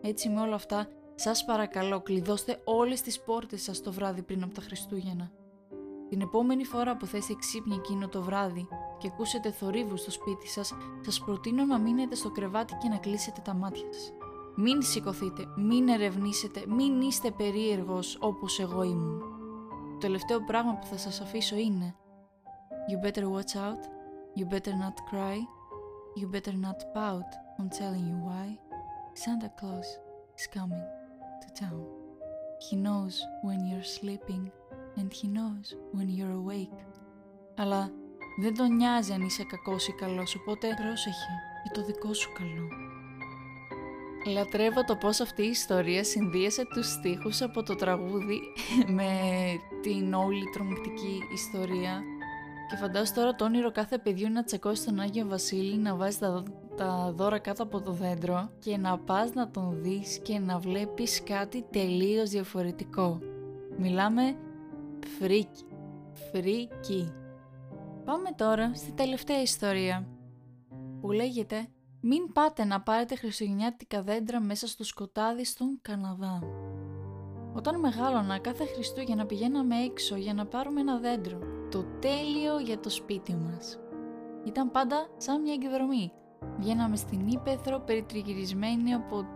Έτσι 0.00 0.28
με 0.28 0.40
όλα 0.40 0.54
αυτά, 0.54 0.88
σας 1.20 1.44
παρακαλώ 1.44 2.00
κλειδώστε 2.00 2.60
όλες 2.64 3.00
τις 3.00 3.20
πόρτες 3.20 3.62
σας 3.62 3.80
το 3.80 3.92
βράδυ 3.92 4.22
πριν 4.22 4.42
από 4.42 4.54
τα 4.54 4.60
Χριστούγεννα. 4.60 5.30
Την 6.08 6.20
επόμενη 6.20 6.64
φορά 6.64 6.96
που 6.96 7.06
θα 7.06 7.16
είστε 7.16 7.34
ξύπνοι 7.34 7.74
εκείνο 7.74 8.08
το 8.08 8.22
βράδυ 8.22 8.68
και 8.98 9.08
ακούσετε 9.12 9.50
θορύβους 9.50 10.00
στο 10.00 10.10
σπίτι 10.10 10.48
σας, 10.48 10.74
σας 11.00 11.20
προτείνω 11.20 11.64
να 11.64 11.78
μείνετε 11.78 12.14
στο 12.14 12.30
κρεβάτι 12.30 12.74
και 12.82 12.88
να 12.88 12.96
κλείσετε 12.96 13.40
τα 13.44 13.54
μάτια 13.54 13.92
σας. 13.92 14.12
Μην 14.56 14.82
σηκωθείτε, 14.82 15.44
μην 15.56 15.88
ερευνήσετε, 15.88 16.64
μην 16.68 17.00
είστε 17.00 17.30
περίεργος 17.30 18.18
όπως 18.20 18.60
εγώ 18.60 18.82
ήμουν. 18.82 19.18
Το 19.90 19.98
τελευταίο 19.98 20.44
πράγμα 20.44 20.74
που 20.74 20.86
θα 20.86 20.96
σας 20.96 21.20
αφήσω 21.20 21.56
είναι 21.56 21.94
You 22.90 23.06
better 23.06 23.22
watch 23.22 23.54
out, 23.56 23.82
you 24.38 24.54
better 24.54 24.72
not 24.72 24.96
cry, 25.10 25.38
you 26.20 26.26
better 26.34 26.54
not 26.66 26.78
pout 26.94 27.30
I'm 27.58 27.68
telling 27.80 28.06
you 28.10 28.18
why. 28.28 28.46
Santa 29.24 29.50
Claus 29.58 29.88
is 30.38 30.46
coming 30.58 30.97
to 31.48 31.60
town. 31.64 31.84
He 32.66 32.76
knows 32.76 33.14
when 33.42 33.60
you're 33.68 33.90
sleeping 33.98 34.50
and 34.98 35.12
he 35.12 35.26
knows 35.28 35.66
when 35.92 36.08
you're 36.08 36.36
awake. 36.42 36.78
Αλλά 37.56 37.90
δεν 38.40 38.54
τον 38.54 38.76
νοιάζει 38.76 39.12
αν 39.12 39.22
είσαι 39.22 39.44
κακός 39.44 39.88
ή 39.88 39.92
καλός, 39.92 40.34
οπότε 40.34 40.66
πρόσεχε 40.66 41.32
για 41.62 41.72
το 41.74 41.84
δικό 41.84 42.14
σου 42.14 42.32
καλό. 42.32 42.68
Λατρεύω 44.32 44.84
το 44.84 44.96
πώς 44.96 45.20
αυτή 45.20 45.42
η 45.42 45.48
ιστορία 45.48 46.04
συνδύασε 46.04 46.64
τους 46.64 46.86
στίχους 46.90 47.42
από 47.42 47.62
το 47.62 47.74
τραγούδι 47.74 48.40
με 48.98 49.10
την 49.82 50.14
όλη 50.14 50.44
τρομακτική 50.52 51.22
ιστορία 51.34 52.02
και 52.68 52.76
φαντάζομαι 52.76 53.16
τώρα 53.16 53.34
το 53.34 53.44
όνειρο 53.44 53.72
κάθε 53.72 53.98
παιδιού 53.98 54.30
να 54.30 54.44
τσεκώσει 54.44 54.84
τον 54.84 55.00
Άγιο 55.00 55.26
Βασίλη, 55.26 55.76
να 55.76 55.94
βάζει 55.94 56.18
τα, 56.18 56.42
τα 56.78 57.12
δώρα 57.16 57.38
κάτω 57.38 57.62
από 57.62 57.80
το 57.80 57.92
δέντρο 57.92 58.50
και 58.58 58.76
να 58.76 58.98
πας 58.98 59.32
να 59.34 59.50
τον 59.50 59.82
δεις 59.82 60.18
και 60.18 60.38
να 60.38 60.58
βλέπεις 60.58 61.22
κάτι 61.22 61.64
τελείως 61.70 62.30
διαφορετικό. 62.30 63.18
Μιλάμε 63.78 64.36
φρίκη, 65.18 65.64
φρίκη. 66.12 67.12
Πάμε 68.04 68.30
τώρα 68.36 68.74
στη 68.74 68.92
τελευταία 68.92 69.42
ιστορία 69.42 70.08
που 71.00 71.12
λέγεται 71.12 71.68
«Μην 72.00 72.32
πάτε 72.32 72.64
να 72.64 72.80
πάρετε 72.80 73.16
χριστουγεννιάτικα 73.16 74.02
δέντρα 74.02 74.40
μέσα 74.40 74.66
στο 74.66 74.84
σκοτάδι 74.84 75.44
στον 75.44 75.78
Καναδά». 75.82 76.42
Όταν 77.54 77.80
μεγάλωνα 77.80 78.38
κάθε 78.38 78.64
Χριστούγεννα 78.64 79.26
πηγαίναμε 79.26 79.76
έξω 79.76 80.16
για 80.16 80.34
να 80.34 80.46
πάρουμε 80.46 80.80
ένα 80.80 80.98
δέντρο, 80.98 81.38
το 81.70 81.84
τέλειο 81.98 82.58
για 82.58 82.78
το 82.78 82.90
σπίτι 82.90 83.34
μας. 83.34 83.78
Ήταν 84.44 84.70
πάντα 84.70 85.08
σαν 85.16 85.40
μια 85.40 85.52
εκδρομή. 85.52 86.12
Βγαίναμε 86.58 86.96
στην 86.96 87.28
ύπαιθρο 87.28 87.78
περιτριγυρισμένοι 87.78 88.94
από 88.94 89.26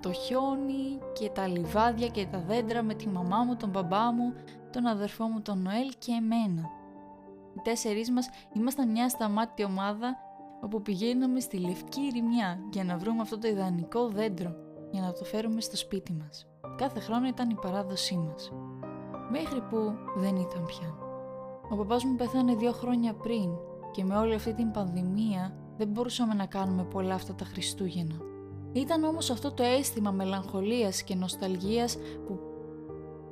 το 0.00 0.12
χιόνι 0.12 0.98
και 1.12 1.28
τα 1.28 1.46
λιβάδια 1.46 2.08
και 2.08 2.26
τα 2.26 2.38
δέντρα 2.40 2.82
με 2.82 2.94
τη 2.94 3.08
μαμά 3.08 3.44
μου, 3.44 3.56
τον 3.56 3.68
μπαμπά 3.68 4.12
μου, 4.12 4.34
τον 4.72 4.86
αδερφό 4.86 5.24
μου 5.24 5.40
τον 5.40 5.62
Νοέλ 5.62 5.92
και 5.98 6.12
εμένα. 6.12 6.70
Οι 7.56 7.60
τέσσερις 7.62 8.10
μας 8.10 8.28
ήμασταν 8.52 8.90
μια 8.90 9.08
σταμάτη 9.08 9.64
ομάδα 9.64 10.16
όπου 10.60 10.82
πηγαίναμε 10.82 11.40
στη 11.40 11.58
Λευκή 11.58 12.10
Ρημιά 12.12 12.58
για 12.72 12.84
να 12.84 12.96
βρούμε 12.96 13.20
αυτό 13.20 13.38
το 13.38 13.48
ιδανικό 13.48 14.08
δέντρο 14.08 14.54
για 14.90 15.00
να 15.00 15.12
το 15.12 15.24
φέρουμε 15.24 15.60
στο 15.60 15.76
σπίτι 15.76 16.12
μας. 16.12 16.46
Κάθε 16.76 17.00
χρόνο 17.00 17.26
ήταν 17.26 17.50
η 17.50 17.54
παράδοσή 17.54 18.16
μας. 18.16 18.52
Μέχρι 19.30 19.60
που 19.60 19.92
δεν 20.16 20.36
ήταν 20.36 20.64
πια. 20.66 20.94
Ο 21.70 21.76
παπάς 21.76 22.04
μου 22.04 22.14
πεθάνε 22.14 22.54
δύο 22.54 22.72
χρόνια 22.72 23.14
πριν 23.14 23.50
και 23.92 24.04
με 24.04 24.16
όλη 24.16 24.34
αυτή 24.34 24.54
την 24.54 24.70
πανδημία 24.70 25.54
δεν 25.80 25.88
μπορούσαμε 25.88 26.34
να 26.34 26.46
κάνουμε 26.46 26.84
πολλά 26.84 27.14
αυτά 27.14 27.34
τα 27.34 27.44
Χριστούγεννα. 27.44 28.14
Ήταν 28.72 29.04
όμως 29.04 29.30
αυτό 29.30 29.52
το 29.52 29.62
αίσθημα 29.62 30.10
μελαγχολίας 30.10 31.02
και 31.02 31.14
νοσταλγίας 31.14 31.96
που 32.26 32.38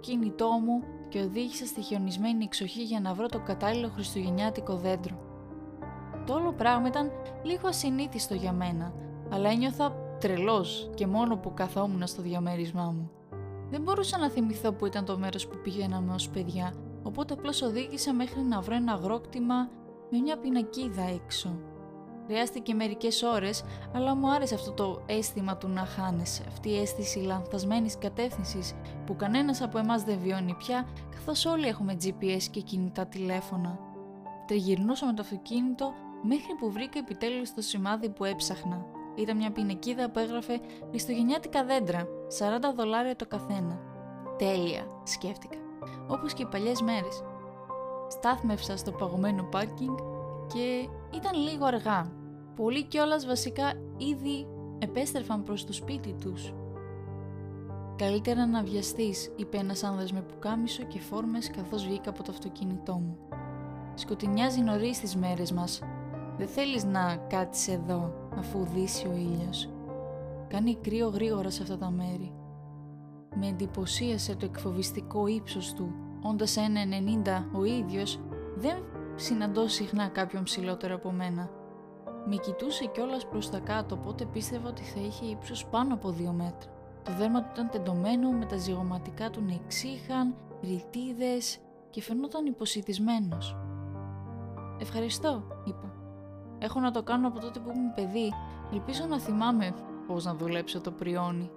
κινητό 0.00 0.48
μου 0.48 0.82
και 1.08 1.20
οδήγησε 1.20 1.66
στη 1.66 1.80
χιονισμένη 1.80 2.44
εξοχή 2.44 2.82
για 2.82 3.00
να 3.00 3.14
βρω 3.14 3.26
το 3.26 3.38
κατάλληλο 3.40 3.88
χριστουγεννιάτικο 3.88 4.76
δέντρο. 4.76 5.16
Το 6.26 6.34
όλο 6.34 6.52
πράγμα 6.52 6.88
ήταν 6.88 7.10
λίγο 7.42 7.68
ασυνήθιστο 7.68 8.34
για 8.34 8.52
μένα, 8.52 8.92
αλλά 9.30 9.50
ένιωθα 9.50 9.94
τρελός 10.20 10.90
και 10.94 11.06
μόνο 11.06 11.36
που 11.36 11.54
καθόμουν 11.54 12.06
στο 12.06 12.22
διαμέρισμά 12.22 12.84
μου. 12.84 13.10
Δεν 13.70 13.82
μπορούσα 13.82 14.18
να 14.18 14.30
θυμηθώ 14.30 14.72
που 14.72 14.86
ήταν 14.86 15.04
το 15.04 15.18
μέρος 15.18 15.48
που 15.48 15.58
πηγαίναμε 15.62 16.14
ως 16.14 16.28
παιδιά, 16.28 16.74
οπότε 17.02 17.32
απλώς 17.32 17.62
οδήγησα 17.62 18.14
μέχρι 18.14 18.40
να 18.40 18.60
βρω 18.60 18.74
ένα 18.74 18.92
αγρόκτημα 18.92 19.68
με 20.10 20.18
μια 20.18 20.38
πινακίδα 20.38 21.02
έξω. 21.02 21.76
Χρειάστηκε 22.28 22.74
μερικές 22.74 23.22
ώρες, 23.22 23.64
αλλά 23.94 24.14
μου 24.14 24.30
άρεσε 24.30 24.54
αυτό 24.54 24.72
το 24.72 25.02
αίσθημα 25.06 25.56
του 25.56 25.68
να 25.68 25.84
χάνεσαι, 25.84 26.42
αυτή 26.48 26.68
η 26.68 26.80
αίσθηση 26.80 27.18
λανθασμένης 27.18 27.98
κατεύθυνσης 27.98 28.74
που 29.06 29.16
κανένας 29.16 29.62
από 29.62 29.78
εμάς 29.78 30.02
δεν 30.02 30.18
βιώνει 30.18 30.54
πια, 30.54 30.86
καθώς 31.10 31.44
όλοι 31.46 31.66
έχουμε 31.66 31.96
GPS 32.02 32.42
και 32.50 32.60
κινητά 32.60 33.06
τηλέφωνα. 33.06 33.78
Τριγυρνούσα 34.46 35.06
με 35.06 35.12
το 35.12 35.22
αυτοκίνητο 35.22 35.92
μέχρι 36.22 36.54
που 36.58 36.72
βρήκα 36.72 36.98
επιτέλους 36.98 37.54
το 37.54 37.60
σημάδι 37.60 38.08
που 38.08 38.24
έψαχνα. 38.24 38.84
Ήταν 39.14 39.36
μια 39.36 39.52
πινακίδα 39.52 40.10
που 40.10 40.18
έγραφε 40.18 40.60
«Χριστουγεννιάτικα 40.88 41.64
δέντρα, 41.64 42.06
40 42.38 42.74
δολάρια 42.76 43.16
το 43.16 43.26
καθένα». 43.26 43.80
Τέλεια, 44.38 44.86
σκέφτηκα, 45.02 45.58
όπως 46.06 46.32
και 46.32 46.42
οι 46.42 46.46
παλιές 46.46 46.82
μέρες. 46.82 47.22
Στάθμευσα 48.08 48.76
στο 48.76 48.92
παγωμένο 48.92 49.42
πάρκινγκ 49.42 49.96
και 50.54 50.88
ήταν 51.14 51.32
λίγο 51.34 51.64
αργά. 51.64 52.17
Πολλοί 52.58 52.84
κιόλας 52.84 53.26
βασικά 53.26 53.72
ήδη 53.96 54.46
επέστρεφαν 54.78 55.42
προς 55.42 55.64
το 55.64 55.72
σπίτι 55.72 56.14
τους. 56.20 56.54
«Καλύτερα 57.96 58.46
να 58.46 58.62
βιαστείς», 58.62 59.32
είπε 59.36 59.56
ένας 59.56 59.84
άνδρας 59.84 60.12
με 60.12 60.20
πουκάμισο 60.20 60.82
και 60.82 61.00
φόρμες 61.00 61.50
καθώς 61.50 61.86
βγήκα 61.86 62.10
από 62.10 62.22
το 62.22 62.32
αυτοκίνητό 62.32 62.92
μου. 62.92 63.18
«Σκοτεινιάζει 63.94 64.60
νωρίς 64.60 65.00
τις 65.00 65.16
μέρες 65.16 65.52
μας. 65.52 65.82
Δεν 66.36 66.46
θέλεις 66.46 66.84
να 66.84 67.16
κάτσεις 67.16 67.68
εδώ 67.68 68.12
αφού 68.38 68.64
δύσει 68.74 69.06
ο 69.06 69.12
ήλιος. 69.12 69.68
Κάνει 70.48 70.76
κρύο 70.76 71.08
γρήγορα 71.08 71.50
σε 71.50 71.62
αυτά 71.62 71.78
τα 71.78 71.90
μέρη. 71.90 72.32
Με 73.34 73.46
εντυπωσίασε 73.46 74.36
το 74.36 74.44
εκφοβιστικό 74.44 75.26
ύψος 75.26 75.72
του. 75.72 75.92
Όντας 76.22 76.56
ένα 76.56 76.80
90 76.84 77.48
ο 77.52 77.64
ίδιος, 77.64 78.20
δεν 78.56 78.84
συναντώ 79.14 79.68
συχνά 79.68 80.08
κάποιον 80.08 80.42
ψηλότερο 80.42 80.94
από 80.94 81.12
μένα. 81.12 81.57
Με 82.26 82.36
κοιτούσε 82.36 82.86
κιόλας 82.86 83.26
προς 83.26 83.50
τα 83.50 83.58
κάτω, 83.58 83.94
οπότε 83.94 84.24
πίστευα 84.24 84.68
ότι 84.68 84.82
θα 84.82 85.00
είχε 85.00 85.24
ύψος 85.24 85.66
πάνω 85.66 85.94
από 85.94 86.10
δύο 86.10 86.32
μέτρα. 86.32 86.70
Το 87.02 87.12
δέρμα 87.18 87.42
του 87.42 87.48
ήταν 87.52 87.68
τεντωμένο, 87.70 88.30
με 88.30 88.44
τα 88.44 88.56
ζυγωματικά 88.56 89.30
του 89.30 89.42
να 89.46 89.54
εξήχαν, 89.54 90.34
ρητίδες 90.62 91.58
και 91.90 92.02
φαινόταν 92.02 92.46
υποσυτισμένος. 92.46 93.56
«Ευχαριστώ», 94.80 95.42
είπα. 95.64 95.92
«Έχω 96.58 96.80
να 96.80 96.90
το 96.90 97.02
κάνω 97.02 97.28
από 97.28 97.40
τότε 97.40 97.58
που 97.58 97.70
ήμουν 97.70 97.94
παιδί. 97.94 98.32
Ελπίζω 98.72 99.06
να 99.08 99.20
θυμάμαι 99.20 99.74
πώς 100.06 100.24
να 100.24 100.34
δουλέψω 100.34 100.80
το 100.80 100.90
πριόνι». 100.90 101.50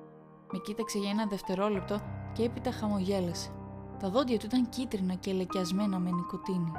Με 0.51 0.59
κοίταξε 0.59 0.97
για 0.97 1.09
ένα 1.09 1.25
δευτερόλεπτο 1.25 1.99
και 2.33 2.43
έπειτα 2.43 2.71
χαμογέλασε. 2.71 3.49
Τα 3.99 4.09
δόντια 4.09 4.39
του 4.39 4.45
ήταν 4.45 4.69
κίτρινα 4.69 5.13
και 5.13 5.33
λεκιασμένα 5.33 5.99
με 5.99 6.09
νοικοτήνη. 6.11 6.71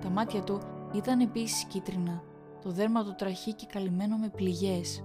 Τα 0.00 0.08
μάτια 0.08 0.42
του 0.42 0.60
ήταν 0.92 1.20
επίσης 1.20 1.64
κίτρινα, 1.64 2.22
το 2.62 2.70
δέρμα 2.70 3.04
του 3.04 3.14
τραχή 3.18 3.54
και 3.54 3.66
καλυμμένο 3.72 4.16
με 4.16 4.28
πληγές. 4.28 5.04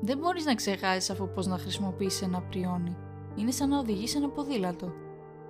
Δεν 0.00 0.18
μπορείς 0.18 0.44
να 0.44 0.54
ξεχάσεις 0.54 1.10
αφού 1.10 1.28
πώς 1.28 1.46
να 1.46 1.58
χρησιμοποιήσεις 1.58 2.22
ένα 2.22 2.40
πριόνι. 2.40 2.96
Είναι 3.34 3.50
σαν 3.50 3.68
να 3.68 3.78
οδηγείς 3.78 4.14
ένα 4.14 4.28
ποδήλατο. 4.28 4.92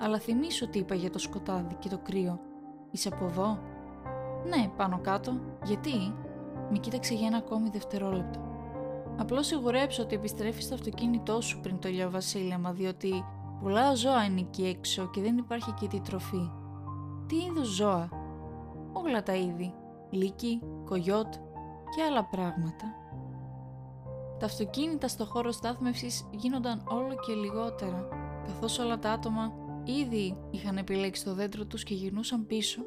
Αλλά 0.01 0.18
θυμίσου 0.18 0.68
τι 0.68 0.79
είπα 0.79 0.94
για 0.94 1.11
το 1.11 1.18
σκοτάδι 1.18 1.74
και 1.74 1.88
το 1.88 1.98
κρύο. 1.98 2.40
Είσαι 2.90 3.09
από 3.12 3.24
εδώ; 3.24 3.59
Ναι, 4.48 4.70
πάνω 4.77 5.01
κάτω. 5.03 5.40
Γιατί; 5.64 6.14
Με 6.70 6.79
κοίταξε 6.79 7.14
για 7.14 7.27
ένα 7.27 7.37
ακόμη 7.37 7.68
δευτερόλεπτο. 7.68 8.40
Απλώς 9.18 9.46
σιγουρέψω 9.46 10.03
ότι 10.03 10.14
επιστρέφεις 10.14 10.64
στο 10.64 10.74
αυτοκίνητό 10.74 11.40
σου 11.40 11.61
πριν 11.61 11.79
το 11.79 11.88
ηλιοβασίλεμα, 11.88 12.72
διότι 12.72 13.24
πολλά 13.62 13.94
ζώα 13.94 14.24
είναι 14.24 14.40
εκεί 14.40 14.64
έξω 14.66 15.11
και 15.11 15.20
δεν 15.20 15.37
υπάρχει 15.37 15.70
εκεί 15.70 15.88
τη 15.88 16.01
τροφή. 16.01 16.51
Τι 17.27 17.37
είδους 17.37 17.68
ζώα, 17.68 18.09
όλα 18.92 19.22
τα 19.22 19.35
είδη, 19.35 19.74
λύκη, 20.11 20.62
κογιότ 20.85 21.35
και 21.97 22.03
άλλα 22.09 22.25
πράγματα. 22.25 22.85
Τα 24.38 24.47
αυτοκίνητα 24.47 25.09
στο 25.09 25.25
χώρο 25.25 25.53
στάθμευσης 25.53 26.29
γίνονταν 26.31 26.83
όλο 26.88 27.14
και 27.27 27.33
λιγότερα, 27.33 28.09
καθώς 28.47 28.79
όλα 28.79 28.99
τα 28.99 29.11
άτομα 29.11 29.53
ήδη 29.85 30.37
είχαν 30.51 30.77
επιλέξει 30.77 31.25
το 31.25 31.35
δέντρο 31.35 31.64
τους 31.64 31.83
και 31.83 31.94
γυρνούσαν 31.94 32.47
πίσω. 32.47 32.81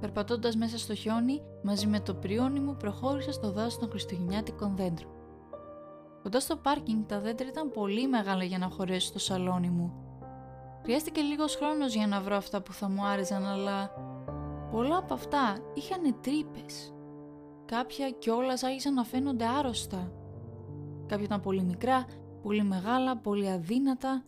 Περπατώντας 0.00 0.56
μέσα 0.56 0.78
στο 0.78 0.94
χιόνι, 0.94 1.42
μαζί 1.62 1.86
με 1.86 2.00
το 2.00 2.14
πριόνι 2.14 2.60
μου 2.60 2.76
προχώρησα 2.76 3.32
στο 3.32 3.52
δάσος 3.52 3.78
των 3.78 3.90
Χριστουγεννιάτικων 3.90 4.76
δέντρων. 4.76 5.10
Κοντά 6.22 6.40
στο 6.40 6.56
πάρκινγκ 6.56 7.04
τα 7.06 7.20
δέντρα 7.20 7.48
ήταν 7.48 7.70
πολύ 7.70 8.08
μεγάλα 8.08 8.44
για 8.44 8.58
να 8.58 8.68
χωρέσω 8.68 9.06
στο 9.06 9.18
σαλόνι 9.18 9.68
μου. 9.68 9.92
Χρειάστηκε 10.82 11.20
λίγος 11.20 11.56
χρόνος 11.56 11.94
για 11.94 12.06
να 12.06 12.20
βρω 12.20 12.36
αυτά 12.36 12.62
που 12.62 12.72
θα 12.72 12.88
μου 12.88 13.06
άρεσαν, 13.06 13.44
αλλά 13.44 13.90
πολλά 14.74 14.96
από 14.96 15.14
αυτά 15.14 15.58
είχαν 15.74 16.20
τρύπες. 16.20 16.94
Κάποια 17.64 18.10
κιόλας 18.10 18.62
άρχισαν 18.62 18.94
να 18.94 19.04
φαίνονται 19.04 19.46
άρρωστα. 19.46 20.12
Κάποια 21.06 21.24
ήταν 21.24 21.40
πολύ 21.40 21.62
μικρά, 21.62 22.06
πολύ 22.42 22.62
μεγάλα, 22.62 23.16
πολύ 23.16 23.50
αδύνατα, 23.50 24.24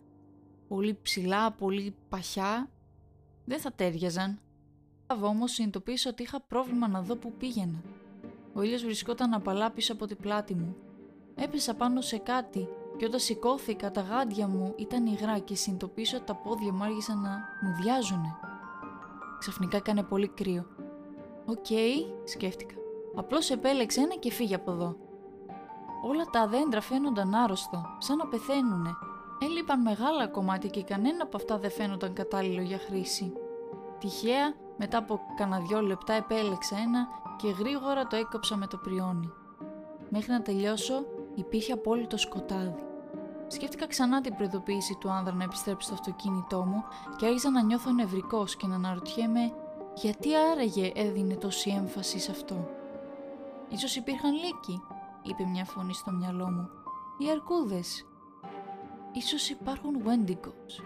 πολύ 0.67 0.99
ψηλά, 1.01 1.51
πολύ 1.51 1.95
παχιά. 2.09 2.69
Δεν 3.45 3.59
θα 3.59 3.71
ταίριαζαν. 3.71 4.39
Όμως 5.21 5.51
συνειδητοποίησα 5.51 6.09
ότι 6.09 6.23
είχα 6.23 6.41
πρόβλημα 6.41 6.87
να 6.87 7.01
δω 7.01 7.15
που 7.15 7.31
πήγαινα. 7.37 7.81
Ο 8.53 8.61
ήλιος 8.61 8.83
βρισκόταν 8.83 9.33
απαλά 9.33 9.71
πίσω 9.71 9.93
από 9.93 10.05
την 10.05 10.17
πλάτη 10.17 10.55
μου. 10.55 10.75
Έπεσα 11.35 11.73
πάνω 11.73 12.01
σε 12.01 12.17
κάτι 12.17 12.67
και 12.97 13.05
όταν 13.05 13.19
σηκώθηκα 13.19 13.91
τα 13.91 14.01
γάντια 14.01 14.47
μου 14.47 14.73
ήταν 14.77 15.05
υγρά 15.05 15.39
και 15.39 15.55
συνειδητοποίησα 15.55 16.17
ότι 16.17 16.25
τα 16.25 16.35
πόδια 16.35 16.73
μου 16.73 16.83
άρχισαν 16.83 17.21
να 17.21 17.29
μου 17.61 17.75
μουδιάζουνε. 17.81 18.46
Ξαφνικά 19.39 19.77
έκανε 19.77 20.03
πολύ 20.03 20.27
κρύο. 20.27 20.65
Οκ, 21.45 21.65
σκέφτηκα. 22.23 22.75
Απλώς 23.15 23.49
επέλεξε 23.49 24.01
ένα 24.01 24.15
και 24.15 24.31
φύγε 24.31 24.55
από 24.55 24.71
εδώ. 24.71 24.95
Όλα 26.03 26.23
τα 26.25 26.47
δέντρα 26.47 26.81
φαίνονταν 26.81 27.33
άρρωστα, 27.33 27.97
σαν 27.99 28.17
να 28.17 28.27
πεθαίνουνε. 28.27 28.95
Έλειπαν 29.43 29.81
μεγάλα 29.81 30.27
κομμάτια 30.27 30.69
και 30.69 30.83
κανένα 30.83 31.23
από 31.23 31.37
αυτά 31.37 31.57
δεν 31.57 31.71
φαίνονταν 31.71 32.13
κατάλληλο 32.13 32.61
για 32.61 32.77
χρήση. 32.77 33.33
Τυχαία, 33.99 34.53
μετά 34.77 34.97
από 34.97 35.19
κανένα 35.37 35.59
δυο 35.59 35.81
λεπτά 35.81 36.13
επέλεξα 36.13 36.77
ένα 36.77 37.07
και 37.37 37.49
γρήγορα 37.49 38.07
το 38.07 38.15
έκοψα 38.15 38.55
με 38.55 38.67
το 38.67 38.77
πριόνι. 38.77 39.31
Μέχρι 40.09 40.31
να 40.31 40.41
τελειώσω 40.41 41.05
υπήρχε 41.35 41.71
απόλυτο 41.71 42.17
σκοτάδι. 42.17 42.85
Σκέφτηκα 43.47 43.87
ξανά 43.87 44.21
την 44.21 44.35
προειδοποίηση 44.35 44.95
του 44.99 45.09
άνδρα 45.09 45.33
να 45.33 45.43
επιστρέψει 45.43 45.85
στο 45.85 45.93
αυτοκίνητό 45.93 46.63
μου 46.63 46.83
και 47.17 47.25
άρχισα 47.25 47.49
να 47.49 47.61
νιώθω 47.61 47.91
νευρικός 47.91 48.55
και 48.55 48.67
να 48.67 48.75
αναρωτιέμαι 48.75 49.53
γιατί 49.95 50.35
άραγε 50.35 50.91
έδινε 50.95 51.35
τόση 51.35 51.69
έμφαση 51.69 52.19
σε 52.19 52.31
αυτό; 52.31 52.69
Ίσως 53.69 53.95
υπήρχαν 53.95 54.33
λύκοι, 54.33 54.81
είπε 55.23 55.43
μια 55.45 55.65
φωνή 55.65 55.93
στο 55.93 56.11
μυαλό 56.11 56.49
μου. 56.49 56.69
Οι 57.17 57.29
αρκούδες. 57.31 58.05
Ίσως 59.11 59.49
υπάρχουν 59.49 59.93
Wendigos. 60.05 60.83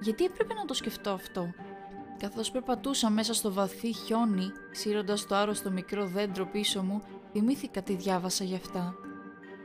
Γιατί 0.00 0.24
έπρεπε 0.24 0.54
να 0.54 0.64
το 0.64 0.74
σκεφτώ 0.74 1.10
αυτό; 1.10 1.44
Καθώς 2.18 2.50
περπατούσα 2.50 3.10
μέσα 3.10 3.34
στο 3.34 3.52
βαθύ 3.52 3.92
χιόνι, 3.92 4.46
σύροντας 4.70 5.26
το 5.26 5.34
άρρωστο 5.34 5.70
μικρό 5.70 6.06
δέντρο 6.06 6.46
πίσω 6.46 6.82
μου, 6.82 7.02
θυμήθηκα 7.32 7.82
τι 7.82 7.94
διάβασα 7.94 8.44
γι' 8.44 8.54
αυτά. 8.54 8.94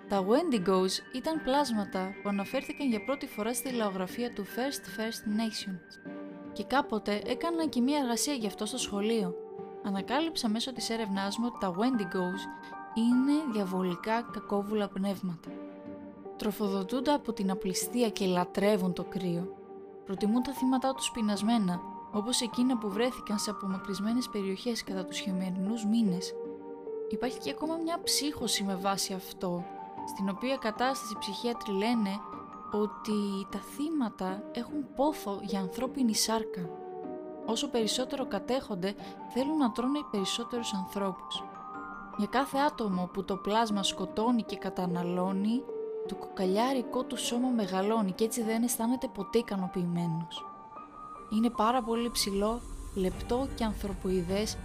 Τα 0.10 0.26
Wendigos 0.28 1.16
ήταν 1.16 1.44
πλάσματα 1.44 2.14
που 2.24 2.30
αναφέρθηκαν 2.30 2.88
για 2.90 3.04
πρώτη 3.06 3.28
φορά 3.28 3.54
στη 3.54 3.72
λαογραφία 3.72 4.34
του 4.34 4.46
First 4.46 5.00
First 5.00 5.40
Nations 5.40 6.12
και 6.54 6.64
κάποτε 6.64 7.22
έκανα 7.26 7.68
και 7.68 7.82
μία 7.82 7.98
εργασία 7.98 8.34
γι' 8.34 8.48
αυτό 8.48 8.66
στο 8.66 8.78
σχολείο. 8.78 9.36
Ανακάλυψα 9.84 10.50
μέσω 10.50 10.74
της 10.74 10.90
έρευνάς 10.90 11.38
μου 11.38 11.46
ότι 11.48 11.58
τα 11.60 11.76
Wendigos 11.78 12.42
είναι 12.96 13.52
διαβολικά 13.54 14.22
κακόβουλα 14.22 14.88
πνεύματα. 14.88 15.50
Τροφοδοτούνται 16.38 17.12
από 17.12 17.34
την 17.34 17.52
απληστία 17.52 18.10
και 18.10 18.26
λατρεύουν 18.26 18.94
το 18.94 19.04
κρύο. 19.04 19.56
Προτιμούν 20.06 20.44
τα 20.44 20.54
θύματα 20.54 20.94
τους 20.94 21.12
πεινασμένα, 21.12 21.82
όπως 22.12 22.42
εκείνα 22.42 22.78
που 22.78 22.90
βρέθηκαν 22.90 23.40
σε 23.40 23.50
απομακρυσμένες 23.50 24.30
περιοχές 24.30 24.84
κατά 24.84 25.06
τους 25.06 25.20
χειμερινούς 25.20 25.86
μήνες. 25.86 26.34
Υπάρχει 27.10 27.38
και 27.38 27.50
ακόμα 27.50 27.76
μια 27.84 28.00
ψύχωση 28.04 28.64
με 28.64 28.76
βάση 28.76 29.14
αυτό, 29.14 29.66
στην 30.08 30.30
οποία 30.30 30.58
κατάσταση 30.58 31.14
οι 31.14 31.18
ψυχίατροι 31.20 31.72
λένε 31.72 32.20
ότι 32.72 33.48
τα 33.50 33.60
θύματα 33.60 34.44
έχουν 34.52 34.94
πόθο 34.96 35.40
για 35.42 35.60
ανθρώπινη 35.60 36.16
σάρκα. 36.16 36.70
Όσο 37.46 37.70
περισσότερο 37.70 38.26
κατέχονται, 38.28 38.96
θέλουν 39.34 39.58
να 39.58 39.72
τρώνε 39.72 40.00
περισσότερους 40.12 40.74
ανθρώπους. 40.74 41.44
Για 42.18 42.28
κάθε 42.28 42.58
άτομο 42.58 43.10
που 43.14 43.24
το 43.24 43.36
πλάσμα 43.36 43.84
σκοτώνει 43.84 44.44
και 44.44 44.58
καταναλώνει, 44.58 45.64
το 46.08 46.16
κοκαλιάρικό 46.16 47.04
του 47.04 47.18
σώμα 47.18 47.50
μεγαλώνει 47.50 48.12
και 48.12 48.24
έτσι 48.24 48.44
δεν 48.44 48.64
αισθάνεται 48.64 49.08
ποτέ 49.08 49.38
ικανοποιημένος. 49.38 50.46
Είναι 51.30 51.50
πάρα 51.50 51.84
πολύ 51.84 52.12
ψηλό, 52.12 52.62
λεπτό 52.96 53.48
και 53.56 53.64
ανθρωποειδές, 53.64 54.58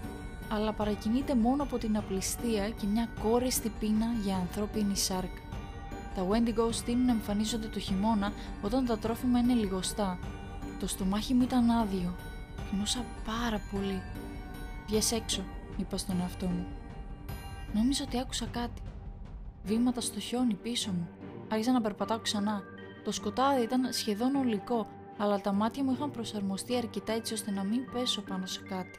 αλλά 0.54 0.72
παρακινείται 0.72 1.34
μόνο 1.34 1.62
από 1.62 1.78
την 1.78 1.96
απληστία 1.96 2.70
και 2.70 2.86
μια 2.86 3.08
κόρεστη 3.22 3.72
πείνα 3.80 4.06
για 4.24 4.36
ανθρώπινη 4.36 4.96
σάρκα. 4.96 5.40
Τα 6.14 6.26
Wendigo 6.28 6.68
στείνουν 6.70 7.04
να 7.04 7.12
εμφανίζονται 7.12 7.66
το 7.66 7.78
χειμώνα 7.78 8.32
όταν 8.62 8.86
τα 8.86 8.98
τρόφιμα 8.98 9.38
είναι 9.38 9.52
λιγοστά. 9.52 10.18
Το 10.80 10.86
στομάχι 10.86 11.34
μου 11.34 11.42
ήταν 11.42 11.70
άδειο. 11.70 12.14
Πεινούσα 12.70 13.04
πάρα 13.24 13.60
πολύ. 13.72 14.02
Βγες 14.86 15.12
έξω, 15.12 15.42
είπα 15.76 15.96
στον 15.96 16.20
εαυτό 16.20 16.46
μου. 16.46 16.66
Νόμιζα 17.72 18.04
ότι 18.04 18.18
άκουσα 18.18 18.46
κάτι. 18.46 18.82
Βήματα 19.64 20.00
στο 20.00 20.20
χιόνι 20.20 20.54
πίσω 20.54 20.90
μου. 20.90 21.08
Άρχισα 21.48 21.72
να 21.72 21.80
περπατάω 21.80 22.18
ξανά. 22.18 22.62
Το 23.04 23.12
σκοτάδι 23.12 23.62
ήταν 23.62 23.92
σχεδόν 23.92 24.34
ολικό, 24.34 24.86
αλλά 25.18 25.40
τα 25.40 25.52
μάτια 25.52 25.84
μου 25.84 25.92
είχαν 25.92 26.10
προσαρμοστεί 26.10 26.76
αρκετά 26.76 27.12
έτσι 27.12 27.32
ώστε 27.32 27.50
να 27.50 27.64
μην 27.64 27.80
πέσω 27.92 28.20
πάνω 28.20 28.46
σε 28.46 28.60
κάτι. 28.68 28.98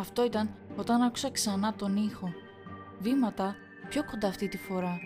Αυτό 0.00 0.24
ήταν 0.24 0.50
όταν 0.76 1.02
άκουσα 1.02 1.30
ξανά 1.30 1.74
τον 1.74 1.96
ήχο. 1.96 2.32
Βήματα 3.00 3.54
πιο 3.88 4.04
κοντά 4.04 4.28
αυτή 4.28 4.48
τη 4.48 4.56
φορά. 4.56 4.98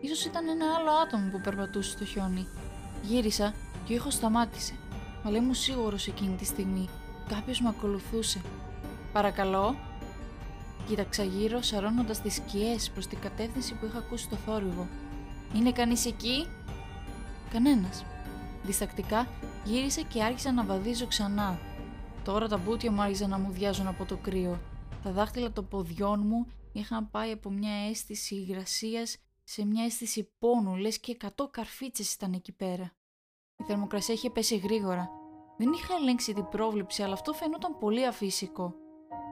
Ίσως 0.00 0.24
ήταν 0.24 0.48
ένα 0.48 0.64
άλλο 0.78 0.90
άτομο 0.90 1.30
που 1.30 1.40
περπατούσε 1.40 1.90
στο 1.90 2.04
χιόνι. 2.04 2.46
Γύρισα 3.02 3.54
και 3.84 3.92
ο 3.92 3.96
ήχος 3.96 4.14
σταμάτησε. 4.14 4.74
Αλλά 5.24 5.36
ήμουν 5.36 5.54
σίγουρος 5.54 6.06
εκείνη 6.06 6.36
τη 6.36 6.44
στιγμή. 6.44 6.88
Κάποιος 7.28 7.60
με 7.60 7.68
ακολουθούσε. 7.68 8.40
«Παρακαλώ», 9.12 9.76
Κοίταξα 10.88 11.22
γύρω, 11.24 11.62
σαρώνοντας 11.62 12.20
τις 12.20 12.34
σκιές 12.34 12.90
προς 12.90 13.06
την 13.06 13.18
κατεύθυνση 13.20 13.74
που 13.74 13.86
είχα 13.86 13.98
ακούσει 13.98 14.28
το 14.28 14.36
θόρυβο. 14.36 14.88
Είναι 15.54 15.72
κανείς 15.72 16.06
εκεί; 16.06 16.48
Κανένας. 17.50 18.04
Διστακτικά 18.62 19.26
γύρισα 19.64 20.00
και 20.00 20.22
άρχισα 20.22 20.52
να 20.52 20.64
βαδίζω 20.64 21.06
ξανά. 21.06 21.58
Τώρα 22.24 22.48
τα 22.48 22.56
μπούτια 22.56 22.90
μου 22.90 23.02
άρχιζαν 23.02 23.30
να 23.30 23.38
μου 23.38 23.50
διάζουν 23.50 23.86
από 23.86 24.04
το 24.04 24.16
κρύο. 24.16 24.60
Τα 25.02 25.12
δάχτυλα 25.12 25.52
των 25.52 25.68
ποδιών 25.68 26.22
μου 26.26 26.46
είχαν 26.72 27.10
πάει 27.10 27.32
από 27.32 27.50
μια 27.50 27.72
αίσθηση 27.88 28.34
υγρασίας 28.34 29.16
σε 29.44 29.64
μια 29.64 29.84
αίσθηση 29.84 30.32
πόνου, 30.38 30.76
λες 30.76 31.00
και 31.00 31.12
εκατό 31.12 31.48
καρφίτσες 31.48 32.14
ήταν 32.14 32.32
εκεί 32.32 32.52
πέρα. 32.52 32.92
Η 33.56 33.64
θερμοκρασία 33.64 34.14
είχε 34.14 34.30
πέσει 34.30 34.56
γρήγορα. 34.56 35.10
Δεν 35.56 35.72
είχα 35.72 35.94
ελέγξει 35.94 36.32
την 36.32 36.48
πρόβληψη, 36.48 37.02
αλλά 37.02 37.12
αυτό 37.12 37.32
φαινόταν 37.32 37.78
πολύ 37.78 38.06
αφύσικο. 38.06 38.74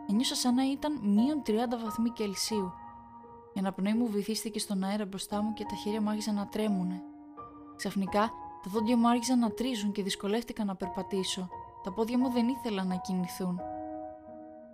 Ένιωσα 0.08 0.34
σαν 0.34 0.54
να 0.54 0.70
ήταν 0.70 1.00
μείον 1.02 1.42
30 1.46 1.52
βαθμοί 1.82 2.10
Κελσίου. 2.10 2.72
Η 3.54 3.58
αναπνοή 3.58 3.94
μου 3.94 4.06
βυθίστηκε 4.06 4.58
στον 4.58 4.84
αέρα 4.84 5.04
μπροστά 5.04 5.42
μου 5.42 5.52
και 5.52 5.64
τα 5.64 5.74
χέρια 5.74 6.00
μου 6.00 6.08
άρχισαν 6.08 6.34
να 6.34 6.48
τρέμουνε. 6.48 7.02
Ξαφνικά 7.76 8.20
τα 8.62 8.70
δόντια 8.70 8.96
μου 8.96 9.08
άρχισαν 9.08 9.38
να 9.38 9.50
τρίζουν 9.50 9.92
και 9.92 10.02
δυσκολεύτηκα 10.02 10.64
να 10.64 10.76
περπατήσω. 10.76 11.48
Τα 11.82 11.92
πόδια 11.92 12.18
μου 12.18 12.30
δεν 12.30 12.48
ήθελαν 12.48 12.86
να 12.86 12.96
κινηθούν. 12.96 13.60